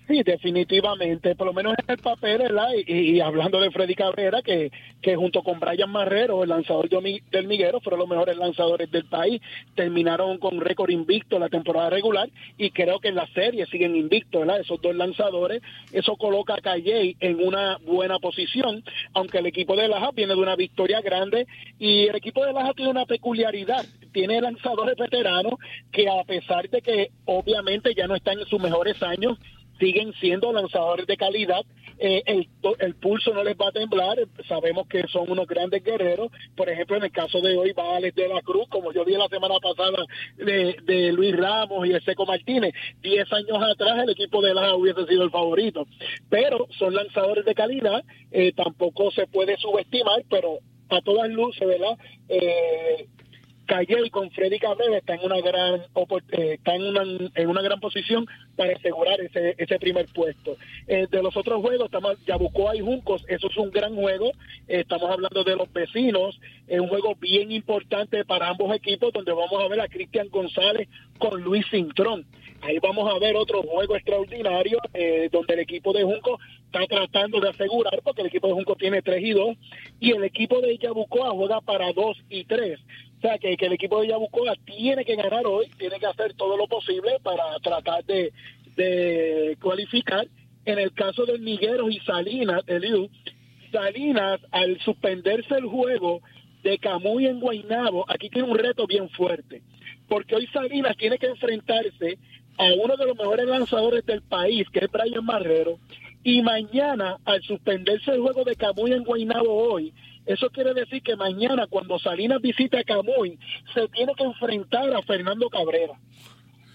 Sí, 0.08 0.22
definitivamente, 0.24 1.36
por 1.36 1.46
lo 1.46 1.52
menos 1.52 1.74
en 1.78 1.92
el 1.94 1.98
papel, 1.98 2.38
¿verdad? 2.38 2.68
Y, 2.86 3.20
hablando 3.20 3.60
de 3.60 3.70
Freddy 3.70 3.94
Cabrera, 3.94 4.42
que, 4.42 4.72
que 5.00 5.14
junto 5.14 5.42
con 5.42 5.60
Brian 5.60 5.90
Marrero, 5.90 6.42
el 6.42 6.48
lanzador 6.48 6.88
del 6.88 7.46
Miguero, 7.46 7.80
fueron 7.80 8.00
los 8.00 8.08
mejores 8.08 8.36
lanzadores 8.36 8.90
del 8.90 9.04
país, 9.04 9.40
terminaron 9.76 10.38
con 10.38 10.60
récord 10.60 10.90
invicto 10.90 11.38
la 11.38 11.48
temporada 11.48 11.88
regular 11.90 12.28
y 12.58 12.70
creo 12.70 12.98
que 12.98 13.08
en 13.08 13.14
la 13.14 13.28
serie 13.28 13.64
siguen 13.66 13.94
invictos, 13.94 14.40
¿verdad? 14.40 14.60
Esos 14.60 14.82
dos 14.82 14.94
lanzadores, 14.94 15.62
eso 15.92 16.16
coloca 16.16 16.54
a 16.54 16.60
Calle 16.60 17.16
en 17.20 17.40
una 17.40 17.78
buena 17.78 18.18
posición, 18.18 18.82
aunque 19.14 19.38
el 19.38 19.46
equipo 19.46 19.76
de 19.76 19.86
Laja 19.86 20.10
viene 20.10 20.34
de 20.34 20.40
una 20.40 20.56
victoria 20.56 21.00
grande 21.00 21.46
y 21.78 22.08
el 22.08 22.16
equipo 22.16 22.44
de 22.44 22.52
Laja 22.52 22.72
tiene 22.74 22.90
una 22.90 23.06
peculiaridad, 23.06 23.84
tiene 24.12 24.40
lanzadores 24.40 24.96
veteranos 24.96 25.54
que 25.92 26.08
a 26.08 26.24
pesar 26.24 26.68
de 26.68 26.82
que 26.82 27.10
obviamente 27.24 27.94
ya 27.94 28.08
no 28.08 28.16
están 28.16 28.40
en 28.40 28.46
sus 28.46 28.60
mejores 28.60 29.00
años, 29.02 29.38
siguen 29.78 30.12
siendo 30.14 30.52
lanzadores 30.52 31.06
de 31.06 31.16
calidad. 31.16 31.64
Eh, 31.98 32.22
el, 32.26 32.48
el, 32.80 32.94
pulso 32.96 33.32
no 33.32 33.44
les 33.44 33.56
va 33.56 33.68
a 33.68 33.72
temblar. 33.72 34.18
Sabemos 34.48 34.88
que 34.88 35.06
son 35.08 35.30
unos 35.30 35.46
grandes 35.46 35.85
guerreros. 35.85 36.30
Por 36.56 36.68
ejemplo, 36.68 36.96
en 36.96 37.04
el 37.04 37.12
caso 37.12 37.40
de 37.40 37.56
hoy 37.56 37.72
va 37.72 37.96
Alex 37.96 38.14
de 38.16 38.28
la 38.28 38.42
Cruz, 38.42 38.68
como 38.68 38.92
yo 38.92 39.04
vi 39.04 39.12
la 39.12 39.28
semana 39.28 39.54
pasada 39.62 40.04
de, 40.37 40.76
de 40.82 41.12
Luis 41.12 41.37
Ramos 41.37 41.87
y 41.87 41.92
el 41.92 42.02
Seco 42.04 42.26
Martínez. 42.26 42.74
Diez 43.00 43.32
años 43.32 43.58
atrás 43.62 44.02
el 44.02 44.11
equipo 44.11 44.42
de 44.42 44.54
la 44.54 44.74
hubiese 44.74 45.06
sido 45.06 45.24
el 45.24 45.30
favorito. 45.30 45.87
Pero 46.28 46.66
son 46.78 46.94
lanzadores 46.94 47.44
de 47.44 47.54
calidad. 47.54 48.02
Eh, 48.30 48.52
tampoco 48.52 49.11
se 49.12 49.26
puede 49.26 49.56
subestimar, 49.58 50.24
pero 50.28 50.58
a 50.88 51.00
todas 51.02 51.30
luces, 51.30 51.66
¿verdad? 51.66 51.96
Eh, 52.28 53.06
Calle 53.66 54.11
con 54.11 54.31
Freddy 54.31 54.59
Cabrera 54.59 54.98
está 54.98 55.14
en 55.14 55.25
una 55.25 55.40
gran 55.40 55.81
eh, 55.81 56.55
está 56.55 56.75
en 56.75 56.83
una, 56.83 57.03
en 57.35 57.48
una 57.48 57.62
gran 57.62 57.81
posición 57.81 58.27
para 58.57 58.75
asegurar 58.75 59.20
ese, 59.20 59.55
ese 59.57 59.79
primer 59.79 60.07
puesto. 60.07 60.57
Eh, 60.88 61.07
de 61.11 61.22
los 61.22 61.37
otros 61.37 61.61
juegos, 61.61 61.87
estamos 61.87 62.25
Yabucoa 62.27 62.77
y 62.77 62.81
Juncos, 62.81 63.25
eso 63.29 63.48
es 63.48 63.57
un 63.57 63.70
gran 63.70 63.94
juego. 63.94 64.31
Eh, 64.68 64.81
estamos 64.81 65.11
hablando 65.11 65.44
de 65.44 65.57
los 65.57 65.72
vecinos, 65.72 66.38
es 66.66 66.81
un 66.81 66.88
juego 66.88 67.14
bien 67.14 67.53
importante 67.53 68.25
para 68.25 68.48
ambos 68.48 68.75
equipos, 68.75 69.12
donde 69.12 69.33
vamos 69.33 69.62
a 69.62 69.68
ver 69.68 69.81
a 69.81 69.88
Cristian 69.88 70.29
González 70.29 70.88
con 71.18 71.40
Luis 71.40 71.64
Cintrón. 71.70 72.27
Ahí 72.62 72.79
vamos 72.81 73.12
a 73.12 73.18
ver 73.18 73.37
otro 73.37 73.62
juego 73.62 73.96
extraordinario, 73.96 74.79
donde 75.33 75.55
el 75.55 75.61
equipo 75.61 75.92
de 75.92 76.05
Juncos 76.05 76.38
está 76.66 76.87
tratando 76.87 77.40
de 77.40 77.48
asegurar, 77.48 78.01
porque 78.05 78.20
el 78.20 78.29
equipo 78.29 78.46
de 78.46 78.53
Juncos 78.53 78.79
tiene 78.79 79.03
3 79.03 79.20
y 79.20 79.31
2, 79.33 79.57
y 79.98 80.12
el 80.12 80.22
equipo 80.22 80.61
de 80.61 80.79
Yabucoa 80.79 81.31
juega 81.31 81.61
para 81.61 81.92
2 81.92 82.16
y 82.31 82.44
3. 82.44 82.79
O 83.22 83.28
sea, 83.28 83.38
que, 83.38 83.54
el 83.56 83.72
equipo 83.72 84.00
de 84.00 84.08
Yabucoa 84.08 84.56
tiene 84.64 85.04
que 85.04 85.14
ganar 85.14 85.46
hoy, 85.46 85.66
tiene 85.78 86.00
que 86.00 86.06
hacer 86.06 86.35
todo 86.35 86.56
lo 86.56 86.66
posible 86.66 87.18
para 87.22 87.56
tratar 87.62 88.04
de, 88.04 88.32
de 88.74 89.56
cualificar. 89.62 90.26
En 90.64 90.80
el 90.80 90.92
caso 90.92 91.24
de 91.24 91.38
Migueros 91.38 91.92
y 91.92 92.00
Salinas, 92.00 92.64
Eliu, 92.66 93.08
Salinas, 93.70 94.40
al 94.50 94.76
suspenderse 94.80 95.54
el 95.54 95.66
juego 95.66 96.20
de 96.64 96.78
Camuy 96.78 97.26
en 97.26 97.38
Guaynabo, 97.38 98.04
aquí 98.08 98.28
tiene 98.28 98.50
un 98.50 98.58
reto 98.58 98.88
bien 98.88 99.08
fuerte, 99.11 99.62
porque 100.08 100.35
hoy 100.35 100.48
Salinas 100.48 100.96
tiene 100.96 101.16
que 101.16 101.26
enfrentarse 101.26 102.18
a 102.58 102.64
uno 102.82 102.96
de 102.96 103.06
los 103.06 103.16
mejores 103.16 103.46
lanzadores 103.46 104.04
del 104.04 104.22
país, 104.22 104.68
que 104.72 104.80
es 104.80 104.90
Brian 104.90 105.24
Marrero, 105.24 105.78
y 106.24 106.42
mañana, 106.42 107.18
al 107.24 107.40
suspenderse 107.42 108.11
el 108.11 108.20
juego 108.20 108.42
de 108.42 108.56
Camuy 108.56 108.92
en 108.92 109.04
Guaynabo 109.04 109.72
hoy, 109.72 109.92
eso 110.26 110.50
quiere 110.50 110.72
decir 110.74 111.02
que 111.02 111.16
mañana, 111.16 111.66
cuando 111.66 111.98
Salinas 111.98 112.40
visita 112.40 112.78
a 112.78 112.85
Camuy, 112.85 113.38
se 113.74 113.88
tiene 113.88 114.14
que 114.14 114.24
enfrentar 114.24 114.94
a 114.94 115.02
Fernando 115.02 115.48
Cabrera. 115.50 115.94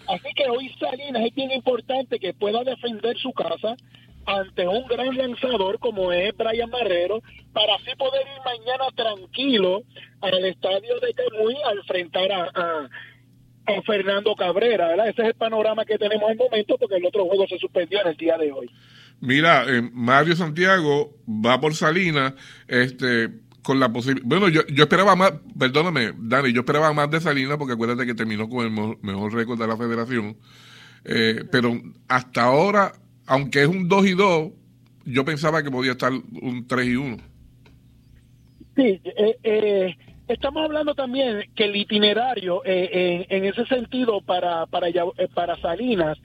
Así 0.08 0.34
que 0.36 0.50
hoy 0.50 0.70
Salinas 0.80 1.26
es 1.26 1.36
bien 1.36 1.52
importante 1.52 2.20
que 2.20 2.34
pueda 2.34 2.64
defender 2.64 3.18
su 3.18 3.32
casa 3.34 3.76
ante 4.26 4.68
un 4.68 4.86
gran 4.88 5.16
lanzador 5.16 5.80
como 5.80 6.12
es 6.12 6.36
Brian 6.36 6.70
Marrero, 6.70 7.22
para 7.54 7.76
así 7.76 7.96
poder 7.98 8.22
ir 8.28 8.42
mañana 8.44 8.86
tranquilo 8.94 9.84
al 10.20 10.46
estadio 10.46 11.00
de 11.00 11.14
Camuy 11.14 11.56
a 11.66 11.72
enfrentar 11.72 12.32
a, 12.32 12.90
a, 13.66 13.82
Fernando 13.86 14.36
Cabrera. 14.36 14.94
Ese 15.08 15.22
es 15.22 15.28
el 15.30 15.34
panorama 15.34 15.86
que 15.86 15.98
tenemos 15.98 16.30
en 16.30 16.32
el 16.32 16.38
momento 16.38 16.78
porque 16.78 16.96
el 16.96 17.06
otro 17.06 17.26
juego 17.26 17.48
se 17.48 17.58
suspendió 17.58 18.02
en 18.02 18.08
el 18.08 18.18
día 18.18 18.38
de 18.38 18.52
hoy. 18.52 18.70
Mira, 19.20 19.66
eh, 19.68 19.82
Mario 19.94 20.36
Santiago 20.36 21.18
va 21.28 21.60
por 21.60 21.74
Salinas, 21.74 22.34
este, 22.68 23.30
con 23.64 23.80
la 23.80 23.92
posibilidad. 23.92 24.28
Bueno, 24.28 24.48
yo, 24.48 24.62
yo 24.68 24.84
esperaba 24.84 25.16
más, 25.16 25.34
perdóname, 25.58 26.14
Dani, 26.18 26.54
yo 26.54 26.62
esperaba 26.62 26.94
más 26.94 27.10
de 27.10 27.20
Salinas 27.20 27.58
porque 27.58 27.74
acuérdate 27.74 28.06
que 28.06 28.14
terminó 28.14 28.48
con 28.48 28.66
el 28.66 28.98
mejor, 29.02 29.34
récord 29.34 29.60
de 29.60 29.68
la 29.68 29.78
federación. 29.78 30.38
Eh, 31.04 31.44
pero 31.52 31.74
hasta 32.08 32.44
ahora, 32.44 32.94
aunque 33.26 33.64
es 33.64 33.68
un 33.68 33.88
2 33.88 34.06
y 34.08 34.14
2, 34.14 34.52
yo 35.06 35.26
pensaba 35.26 35.64
que 35.64 35.72
podía 35.72 35.94
estar 35.94 36.12
un 36.12 36.68
3 36.68 36.88
y 36.88 36.96
1. 36.96 37.18
Sí, 38.76 39.02
eh, 39.04 39.96
estamos 40.28 40.64
hablando 40.64 40.94
también 40.94 41.44
que 41.56 41.66
el 41.66 41.76
itinerario, 41.76 42.62
en, 42.66 43.26
en, 43.30 43.46
ese 43.46 43.66
sentido, 43.66 44.22
para, 44.22 44.68
para, 44.68 44.88
para 45.34 45.60
Salinas, 45.60 46.20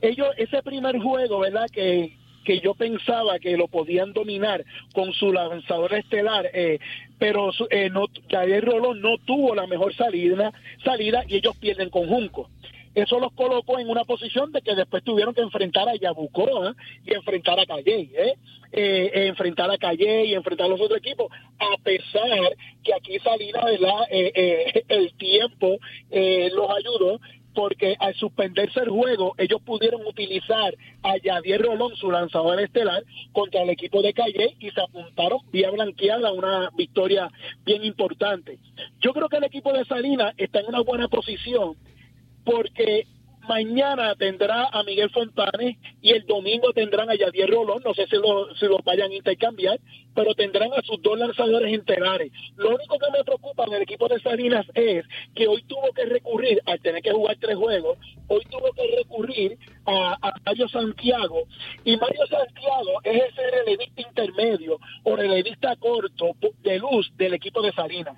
ellos, 0.00 0.28
ese 0.36 0.62
primer 0.62 0.98
juego, 1.00 1.40
¿verdad? 1.40 1.66
Que, 1.72 2.16
que 2.46 2.60
yo 2.60 2.74
pensaba 2.74 3.40
que 3.40 3.56
lo 3.56 3.66
podían 3.66 4.12
dominar 4.12 4.64
con 4.94 5.12
su 5.12 5.32
lanzador 5.32 5.92
estelar, 5.94 6.48
eh, 6.54 6.78
pero 7.18 7.50
eh, 7.70 7.90
no, 7.90 8.06
Javier 8.30 8.64
no 8.64 9.18
tuvo 9.18 9.54
la 9.54 9.66
mejor 9.66 9.92
salida, 9.94 10.52
salida 10.84 11.24
y 11.26 11.36
ellos 11.36 11.56
pierden 11.58 11.90
con 11.90 12.06
Junco. 12.06 12.48
Eso 12.94 13.20
los 13.20 13.32
colocó 13.32 13.78
en 13.78 13.90
una 13.90 14.04
posición 14.04 14.52
de 14.52 14.62
que 14.62 14.74
después 14.74 15.04
tuvieron 15.04 15.34
que 15.34 15.42
enfrentar 15.42 15.86
a 15.86 15.96
Yabucoa 15.96 16.74
y 17.04 17.12
enfrentar 17.12 17.58
a 17.60 17.66
Calle, 17.66 18.10
¿eh? 18.16 18.34
Eh, 18.72 19.26
enfrentar 19.26 19.70
a 19.70 19.76
Calle 19.76 20.24
y 20.24 20.34
enfrentar 20.34 20.66
a 20.66 20.70
los 20.70 20.80
otros 20.80 21.00
equipos, 21.00 21.30
a 21.58 21.76
pesar 21.82 22.56
que 22.82 22.94
aquí 22.94 23.18
Salinas, 23.18 23.64
¿verdad? 23.64 24.06
el 24.10 25.12
tiempo 25.18 25.78
los 26.10 26.70
ayudó, 26.70 27.20
porque 27.56 27.96
al 27.98 28.14
suspenderse 28.14 28.80
el 28.80 28.90
juego, 28.90 29.34
ellos 29.38 29.62
pudieron 29.62 30.06
utilizar 30.06 30.74
a 31.02 31.16
Yadier 31.16 31.62
Rolón, 31.62 31.96
su 31.96 32.10
lanzador 32.10 32.60
estelar, 32.60 33.02
contra 33.32 33.62
el 33.62 33.70
equipo 33.70 34.02
de 34.02 34.12
Calle 34.12 34.54
y 34.60 34.70
se 34.70 34.80
apuntaron 34.82 35.40
vía 35.50 35.70
blanqueada 35.70 36.28
a 36.28 36.32
una 36.32 36.70
victoria 36.76 37.30
bien 37.64 37.82
importante. 37.82 38.58
Yo 39.00 39.14
creo 39.14 39.30
que 39.30 39.38
el 39.38 39.44
equipo 39.44 39.72
de 39.72 39.86
Salinas 39.86 40.34
está 40.36 40.60
en 40.60 40.66
una 40.66 40.82
buena 40.82 41.08
posición 41.08 41.76
porque 42.44 43.06
mañana 43.48 44.14
tendrá 44.16 44.68
a 44.72 44.82
Miguel 44.82 45.10
Fontanes 45.10 45.76
y 46.02 46.10
el 46.10 46.26
domingo 46.26 46.72
tendrán 46.72 47.10
a 47.10 47.14
Yadier 47.14 47.50
Rolón, 47.50 47.82
no 47.84 47.94
sé 47.94 48.06
si, 48.06 48.16
lo, 48.16 48.54
si 48.56 48.66
los 48.66 48.82
vayan 48.84 49.10
a 49.10 49.14
intercambiar, 49.14 49.78
pero 50.14 50.34
tendrán 50.34 50.72
a 50.72 50.82
sus 50.82 51.00
dos 51.02 51.18
lanzadores 51.18 51.72
integrales. 51.72 52.32
Lo 52.56 52.70
único 52.74 52.98
que 52.98 53.10
me 53.10 53.24
preocupa 53.24 53.64
en 53.66 53.74
el 53.74 53.82
equipo 53.82 54.08
de 54.08 54.20
Salinas 54.20 54.66
es 54.74 55.04
que 55.34 55.48
hoy 55.48 55.62
tuvo 55.64 55.92
que 55.94 56.04
recurrir, 56.04 56.60
al 56.66 56.80
tener 56.80 57.02
que 57.02 57.12
jugar 57.12 57.36
tres 57.40 57.56
juegos, 57.56 57.98
hoy 58.28 58.42
tuvo 58.50 58.72
que 58.72 58.96
recurrir 58.96 59.58
a, 59.84 60.16
a 60.20 60.32
Mario 60.44 60.68
Santiago, 60.68 61.44
y 61.84 61.96
Mario 61.96 62.26
Santiago 62.26 63.00
es 63.04 63.22
ese 63.24 63.50
relevista 63.50 64.00
intermedio 64.00 64.78
o 65.04 65.16
relevista 65.16 65.76
corto 65.76 66.32
de 66.62 66.78
luz 66.78 67.10
del 67.16 67.34
equipo 67.34 67.62
de 67.62 67.72
Salinas 67.72 68.16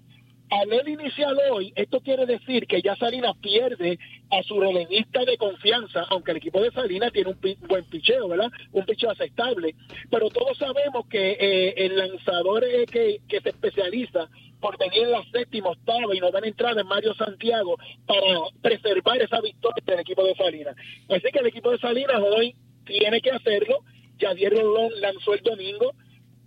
al 0.50 0.72
él 0.72 0.88
inicial 0.88 1.36
hoy, 1.50 1.72
esto 1.76 2.00
quiere 2.00 2.24
decir 2.24 2.66
que 2.66 2.80
ya 2.80 2.96
Salinas 2.96 3.36
pierde 3.38 3.98
a 4.30 4.42
su 4.42 4.58
relevista 4.60 5.24
de 5.24 5.36
confianza, 5.36 6.04
aunque 6.10 6.30
el 6.30 6.38
equipo 6.38 6.62
de 6.62 6.70
Salinas 6.70 7.12
tiene 7.12 7.30
un 7.30 7.68
buen 7.68 7.84
picheo, 7.84 8.28
¿verdad? 8.28 8.50
Un 8.72 8.84
picheo 8.84 9.10
aceptable. 9.10 9.74
Pero 10.10 10.30
todos 10.30 10.56
sabemos 10.56 11.06
que 11.08 11.32
eh, 11.32 11.74
el 11.76 11.96
lanzador 11.96 12.64
que, 12.90 13.20
se 13.28 13.48
especializa 13.48 14.28
por 14.60 14.76
en 14.80 15.10
la 15.10 15.22
séptima, 15.30 15.70
octava 15.70 16.14
y 16.14 16.20
no 16.20 16.32
van 16.32 16.44
a 16.44 16.48
entrar 16.48 16.76
en 16.78 16.86
Mario 16.86 17.14
Santiago 17.14 17.76
para 18.06 18.22
preservar 18.60 19.20
esa 19.22 19.40
victoria 19.40 19.82
del 19.86 20.00
equipo 20.00 20.24
de 20.24 20.34
Salinas. 20.34 20.74
Así 21.08 21.30
que 21.32 21.38
el 21.38 21.46
equipo 21.46 21.70
de 21.70 21.78
Salinas 21.78 22.20
hoy 22.20 22.54
tiene 22.84 23.20
que 23.20 23.30
hacerlo. 23.30 23.80
Javier 24.18 24.52
Rolón 24.54 24.90
lanzó 25.00 25.34
el 25.34 25.42
domingo, 25.42 25.92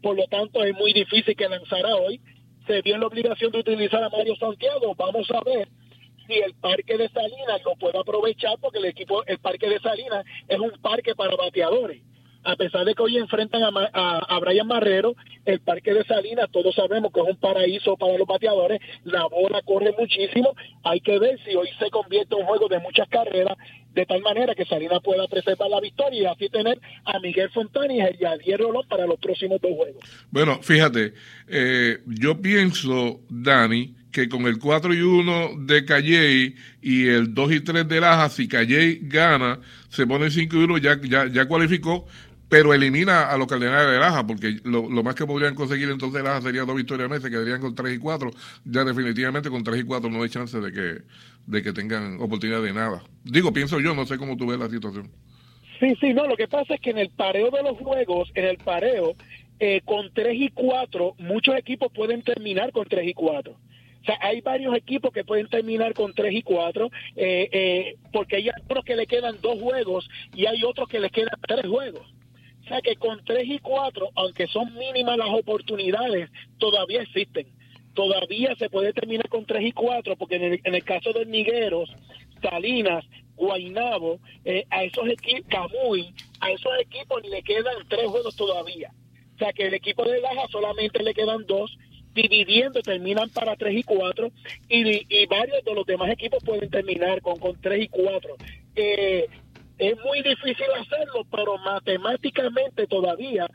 por 0.02 0.18
lo 0.18 0.26
tanto 0.28 0.62
es 0.64 0.74
muy 0.76 0.92
difícil 0.92 1.36
que 1.36 1.48
lanzara 1.48 1.96
hoy 1.96 2.20
se 2.68 2.82
vio 2.82 2.96
en 2.96 3.02
la 3.02 3.08
obligación 3.08 3.52
de 3.52 3.60
utilizar 3.60 4.04
a 4.04 4.10
Mario 4.10 4.36
Santiago. 4.36 4.96
Vamos 4.96 5.30
a 5.32 5.42
ver 5.44 5.68
si 6.28 6.34
el 6.34 6.54
parque 6.56 6.98
de 6.98 7.10
Salinas 7.10 7.62
lo 7.66 7.76
puede 7.76 7.98
aprovechar, 7.98 8.58
porque 8.60 8.80
el 8.80 8.86
equipo, 8.86 9.24
el 9.26 9.40
parque 9.40 9.70
de 9.70 9.80
Salinas 9.80 10.26
es 10.48 10.60
un 10.60 10.72
parque 10.82 11.16
para 11.16 11.36
bateadores. 11.36 12.02
a 12.44 12.56
pesar 12.56 12.86
de 12.86 12.96
que 12.96 13.04
hoy 13.04 13.18
enfrentan 13.18 13.62
a, 13.64 14.18
a, 14.18 14.40
Brian 14.40 14.66
Marrero, 14.66 15.14
el 15.46 15.60
Parque 15.60 15.94
de 15.94 16.04
Salinas, 16.06 16.50
todos 16.52 16.74
sabemos 16.74 17.12
que 17.14 17.20
es 17.20 17.28
un 17.28 17.36
paraíso 17.36 17.96
para 17.98 18.18
los 18.18 18.28
bateadores, 18.28 18.80
la 19.04 19.28
bola 19.28 19.62
corre 19.62 19.94
muchísimo, 19.96 20.56
hay 20.84 21.02
que 21.02 21.20
ver 21.20 21.40
si 21.44 21.56
hoy 21.56 21.70
se 21.78 21.92
convierte 21.92 22.34
en 22.34 22.42
un 22.42 22.48
juego 22.48 22.68
de 22.68 22.80
muchas 22.80 23.08
carreras, 23.10 23.56
de 23.94 24.06
tal 24.06 24.22
manera 24.22 24.56
que 24.56 24.66
Salinas 24.66 25.02
pueda 25.04 25.28
preservar 25.28 25.70
la 25.70 25.80
victoria 25.80 26.22
y 26.22 26.26
así 26.26 26.50
tener 26.50 26.80
a 27.06 27.20
Miguel 27.20 27.50
Fontani 27.50 27.98
y 27.98 28.26
a 28.26 28.38
Diego 28.38 28.66
Rolón 28.66 28.88
para 28.88 29.06
los 29.06 29.20
próximos 29.20 29.60
dos 29.62 29.72
juegos. 29.76 30.04
Bueno, 30.30 30.60
fíjate, 30.62 31.14
eh, 31.48 32.00
yo 32.06 32.42
pienso, 32.42 33.22
Dani, 33.30 33.96
que 34.12 34.30
con 34.30 34.46
el 34.46 34.60
4 34.60 34.94
y 34.94 35.02
1 35.02 35.52
de 35.60 35.86
Calley 35.86 36.56
y 36.82 37.08
el 37.08 37.34
2 37.34 37.52
y 37.52 37.60
3 37.62 37.88
de 37.88 38.02
Laja, 38.02 38.30
si 38.30 38.48
Calley 38.48 39.00
gana, 39.04 39.60
se 39.90 40.06
pone 40.06 40.30
5 40.30 40.56
y 40.56 40.64
1, 40.64 40.78
ya, 40.78 41.00
ya, 41.02 41.28
ya 41.28 41.48
cualificó, 41.48 42.08
pero 42.52 42.74
elimina 42.74 43.32
a 43.32 43.38
los 43.38 43.48
Cardenales 43.48 43.94
de 43.94 43.98
Laja, 43.98 44.28
porque 44.28 44.58
lo, 44.66 44.90
más 45.04 45.16
que 45.16 45.26
podrían 45.26 45.56
conseguir 45.56 45.90
entonces 45.90 46.22
Laja 46.22 46.42
sería 46.42 46.66
dos 46.66 46.76
victorias 46.76 47.10
meses, 47.10 47.30
quedarían 47.30 47.62
con 47.62 47.74
3 47.74 47.96
y 47.96 47.98
4, 47.98 48.30
ya 48.66 48.84
definitivamente 48.84 49.50
con 49.50 49.64
3 49.64 49.80
y 49.80 49.84
4 49.84 50.10
no 50.10 50.22
hay 50.22 50.30
chance 50.30 50.60
de 50.60 50.70
que, 50.74 51.02
de 51.48 51.64
que 51.64 51.72
tengan 51.72 52.20
oportunidad 52.20 52.62
de 52.62 52.74
nada. 52.74 53.04
Digo, 53.24 53.54
pienso 53.54 53.80
yo, 53.80 53.96
no 53.96 54.06
sé 54.06 54.18
cómo 54.18 54.36
tú 54.36 54.48
ves 54.48 54.60
la 54.60 54.70
situación. 54.70 55.10
Sí, 55.80 55.96
sí, 56.02 56.14
no, 56.14 56.28
lo 56.28 56.36
que 56.36 56.50
pasa 56.50 56.74
es 56.74 56.82
que 56.82 56.90
en 56.90 56.98
el 56.98 57.10
pareo 57.12 57.52
de 57.52 57.64
los 57.64 57.78
juegos, 57.78 58.30
en 58.36 58.44
el 58.44 58.58
pareo, 58.58 59.16
eh, 59.62 59.80
con 59.86 60.12
3 60.14 60.36
y 60.38 60.50
4, 60.50 61.16
muchos 61.20 61.56
equipos 61.56 61.90
pueden 61.94 62.22
terminar 62.22 62.74
con 62.74 62.86
3 62.86 63.08
y 63.08 63.14
4. 63.14 63.54
O 63.54 64.06
sea, 64.06 64.18
hay 64.20 64.42
varios 64.42 64.76
equipos 64.76 65.14
que 65.14 65.24
pueden 65.24 65.48
terminar 65.48 65.94
con 65.94 66.14
3 66.14 66.34
y 66.34 66.42
4, 66.42 66.92
eh, 67.16 67.50
eh, 67.50 67.96
porque 68.12 68.36
hay 68.36 68.50
otros 68.66 68.84
que 68.84 68.98
le 68.98 69.08
quedan 69.08 69.40
dos 69.42 69.58
juegos 69.58 70.10
y 70.36 70.48
hay 70.48 70.66
otros 70.66 70.90
que 70.90 71.00
le 71.00 71.10
quedan 71.10 71.40
tres 71.48 71.66
juegos. 71.66 72.14
Sea 72.72 72.82
que 72.82 72.96
con 72.96 73.22
3 73.26 73.44
y 73.50 73.60
4, 73.60 74.12
aunque 74.16 74.48
son 74.48 74.74
mínimas 74.76 75.18
las 75.18 75.28
oportunidades, 75.28 76.30
todavía 76.58 77.02
existen. 77.02 77.48
Todavía 77.94 78.56
se 78.56 78.70
puede 78.70 78.94
terminar 78.94 79.28
con 79.28 79.46
3 79.46 79.62
y 79.62 79.72
4, 79.74 80.16
porque 80.16 80.36
en 80.38 80.44
el, 80.44 80.62
en 80.64 80.76
el 80.76 80.84
caso 80.86 81.12
de 81.12 81.26
Nigueros, 81.26 81.94
Salinas, 82.42 83.04
Guainabo, 83.36 84.20
eh, 84.46 84.64
a 84.70 84.86
esos 84.86 85.06
equipos, 85.10 85.50
Camuy, 85.50 86.14
a 86.40 86.52
esos 86.52 86.72
equipos 86.80 87.22
le 87.28 87.44
quedan 87.44 87.76
tres 87.90 88.08
juegos 88.08 88.38
todavía. 88.38 88.94
O 89.36 89.38
sea 89.38 89.52
que 89.52 89.68
el 89.68 89.74
equipo 89.74 90.06
de 90.06 90.22
Laja 90.22 90.48
solamente 90.50 91.04
le 91.04 91.14
quedan 91.14 91.46
dos 91.46 91.78
dividiendo 92.14 92.82
terminan 92.82 93.30
para 93.32 93.56
3 93.58 93.74
y 93.74 93.84
4 93.84 94.32
y, 94.70 95.26
varios 95.28 95.64
de 95.66 95.74
los 95.74 95.86
demás 95.86 96.10
equipos 96.10 96.44
pueden 96.44 96.70
terminar 96.70 97.22
con, 97.22 97.38
con 97.38 97.60
3 97.60 97.84
y 97.84 97.88
4. 97.90 98.36
Eh, 98.76 99.28
es 99.82 99.98
muy 100.06 100.22
difícil 100.22 100.68
hacerlo, 100.80 101.26
pero 101.32 101.58
matemáticamente 101.58 102.86
todavía 102.86 103.48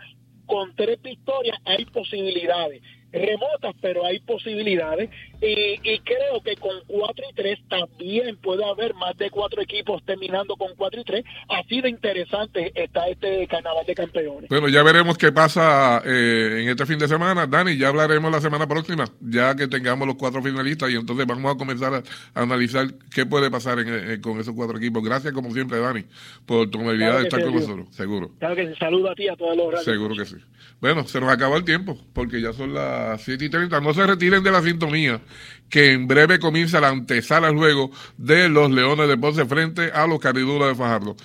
con 0.46 0.74
tres 0.74 1.00
victorias 1.00 1.56
hay 1.64 1.84
posibilidades 1.86 2.82
remotas, 3.12 3.74
pero 3.80 4.04
hay 4.04 4.18
posibilidades. 4.20 5.10
Y, 5.40 5.98
creo 6.00 6.40
que 6.42 6.56
con 6.56 6.72
4 6.86 7.24
y 7.30 7.34
3 7.34 7.58
también 7.68 8.36
puede 8.36 8.64
haber 8.64 8.94
más 8.94 9.16
de 9.16 9.30
cuatro 9.30 9.60
equipos 9.60 10.02
terminando 10.04 10.56
con 10.56 10.74
4 10.76 11.00
y 11.00 11.04
3. 11.04 11.24
Así 11.48 11.80
de 11.80 11.90
interesante 11.90 12.72
está 12.74 13.08
este 13.08 13.46
carnaval 13.46 13.84
de 13.86 13.94
campeones. 13.94 14.48
Bueno, 14.48 14.68
ya 14.68 14.82
veremos 14.82 15.18
qué 15.18 15.32
pasa 15.32 16.02
eh, 16.04 16.62
en 16.62 16.68
este 16.68 16.86
fin 16.86 16.98
de 16.98 17.08
semana. 17.08 17.46
Dani, 17.46 17.76
ya 17.76 17.88
hablaremos 17.88 18.30
la 18.30 18.40
semana 18.40 18.66
próxima, 18.66 19.04
ya 19.20 19.54
que 19.54 19.68
tengamos 19.68 20.06
los 20.06 20.16
cuatro 20.16 20.42
finalistas 20.42 20.90
y 20.90 20.94
entonces 20.94 21.26
vamos 21.26 21.54
a 21.54 21.58
comenzar 21.58 21.94
a, 21.94 22.02
analizar 22.40 22.86
qué 23.14 23.26
puede 23.26 23.50
pasar 23.50 23.78
eh, 23.80 24.20
con 24.20 24.40
esos 24.40 24.54
cuatro 24.54 24.78
equipos. 24.78 25.02
Gracias, 25.02 25.32
como 25.32 25.52
siempre, 25.52 25.78
Dani, 25.78 26.04
por 26.46 26.70
tu 26.70 26.80
amabilidad 26.80 27.18
de 27.18 27.24
estar 27.24 27.42
con 27.42 27.54
nosotros. 27.54 27.88
Seguro. 27.90 28.30
Claro 28.38 28.56
que 28.56 28.74
saludo 28.76 29.10
a 29.10 29.14
ti, 29.14 29.28
a 29.28 29.36
todos 29.36 29.56
los 29.56 29.84
Seguro 29.84 30.14
que 30.16 30.24
sí. 30.24 30.36
Bueno, 30.80 31.04
se 31.04 31.20
nos 31.20 31.30
acabó 31.30 31.56
el 31.56 31.64
tiempo, 31.64 31.98
porque 32.12 32.40
ya 32.40 32.52
son 32.52 32.74
las 32.74 33.05
7 33.18 33.44
y 33.44 33.48
30. 33.48 33.80
No 33.80 33.94
se 33.94 34.06
retiren 34.06 34.42
de 34.42 34.52
la 34.52 34.62
sintonía, 34.62 35.20
que 35.68 35.92
en 35.92 36.06
breve 36.06 36.38
comienza 36.38 36.80
la 36.80 36.88
antesala 36.88 37.50
luego 37.50 37.90
de 38.16 38.48
los 38.48 38.70
Leones 38.70 39.08
de 39.08 39.16
Ponce 39.16 39.44
frente 39.46 39.90
a 39.92 40.06
los 40.06 40.20
Cariduras 40.20 40.68
de 40.68 40.74
Fajardo, 40.74 41.16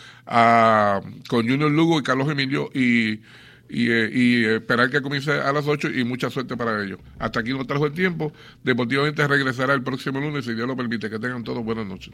con 1.28 1.48
Junior 1.48 1.72
Lugo 1.72 2.00
y 2.00 2.04
Carlos 2.04 2.30
Emilio 2.30 2.70
y 2.74 3.22
y, 3.72 3.89
eh, 3.89 4.56
esperar 4.58 4.89
que 4.89 5.02
comience 5.02 5.32
a 5.32 5.52
las 5.54 5.65
8 5.65 5.89
y 5.89 6.04
mucha 6.04 6.30
suerte 6.30 6.58
para 6.58 6.84
ellos. 6.84 7.00
Hasta 7.20 7.39
aquí 7.39 7.52
nos 7.52 7.65
trajo 7.65 7.86
el 7.86 7.94
tiempo. 7.94 8.34
Deportivamente 8.63 9.26
regresará 9.28 9.74
el 9.74 9.82
próximo 9.82 10.20
lunes, 10.20 10.46
si 10.46 10.54
Dios 10.54 10.67
lo 10.67 10.76
permite. 10.76 11.10
Que 11.10 11.20
tengan 11.20 11.44
todos 11.44 11.63
buenas 11.63 11.88
noches. 11.88 12.13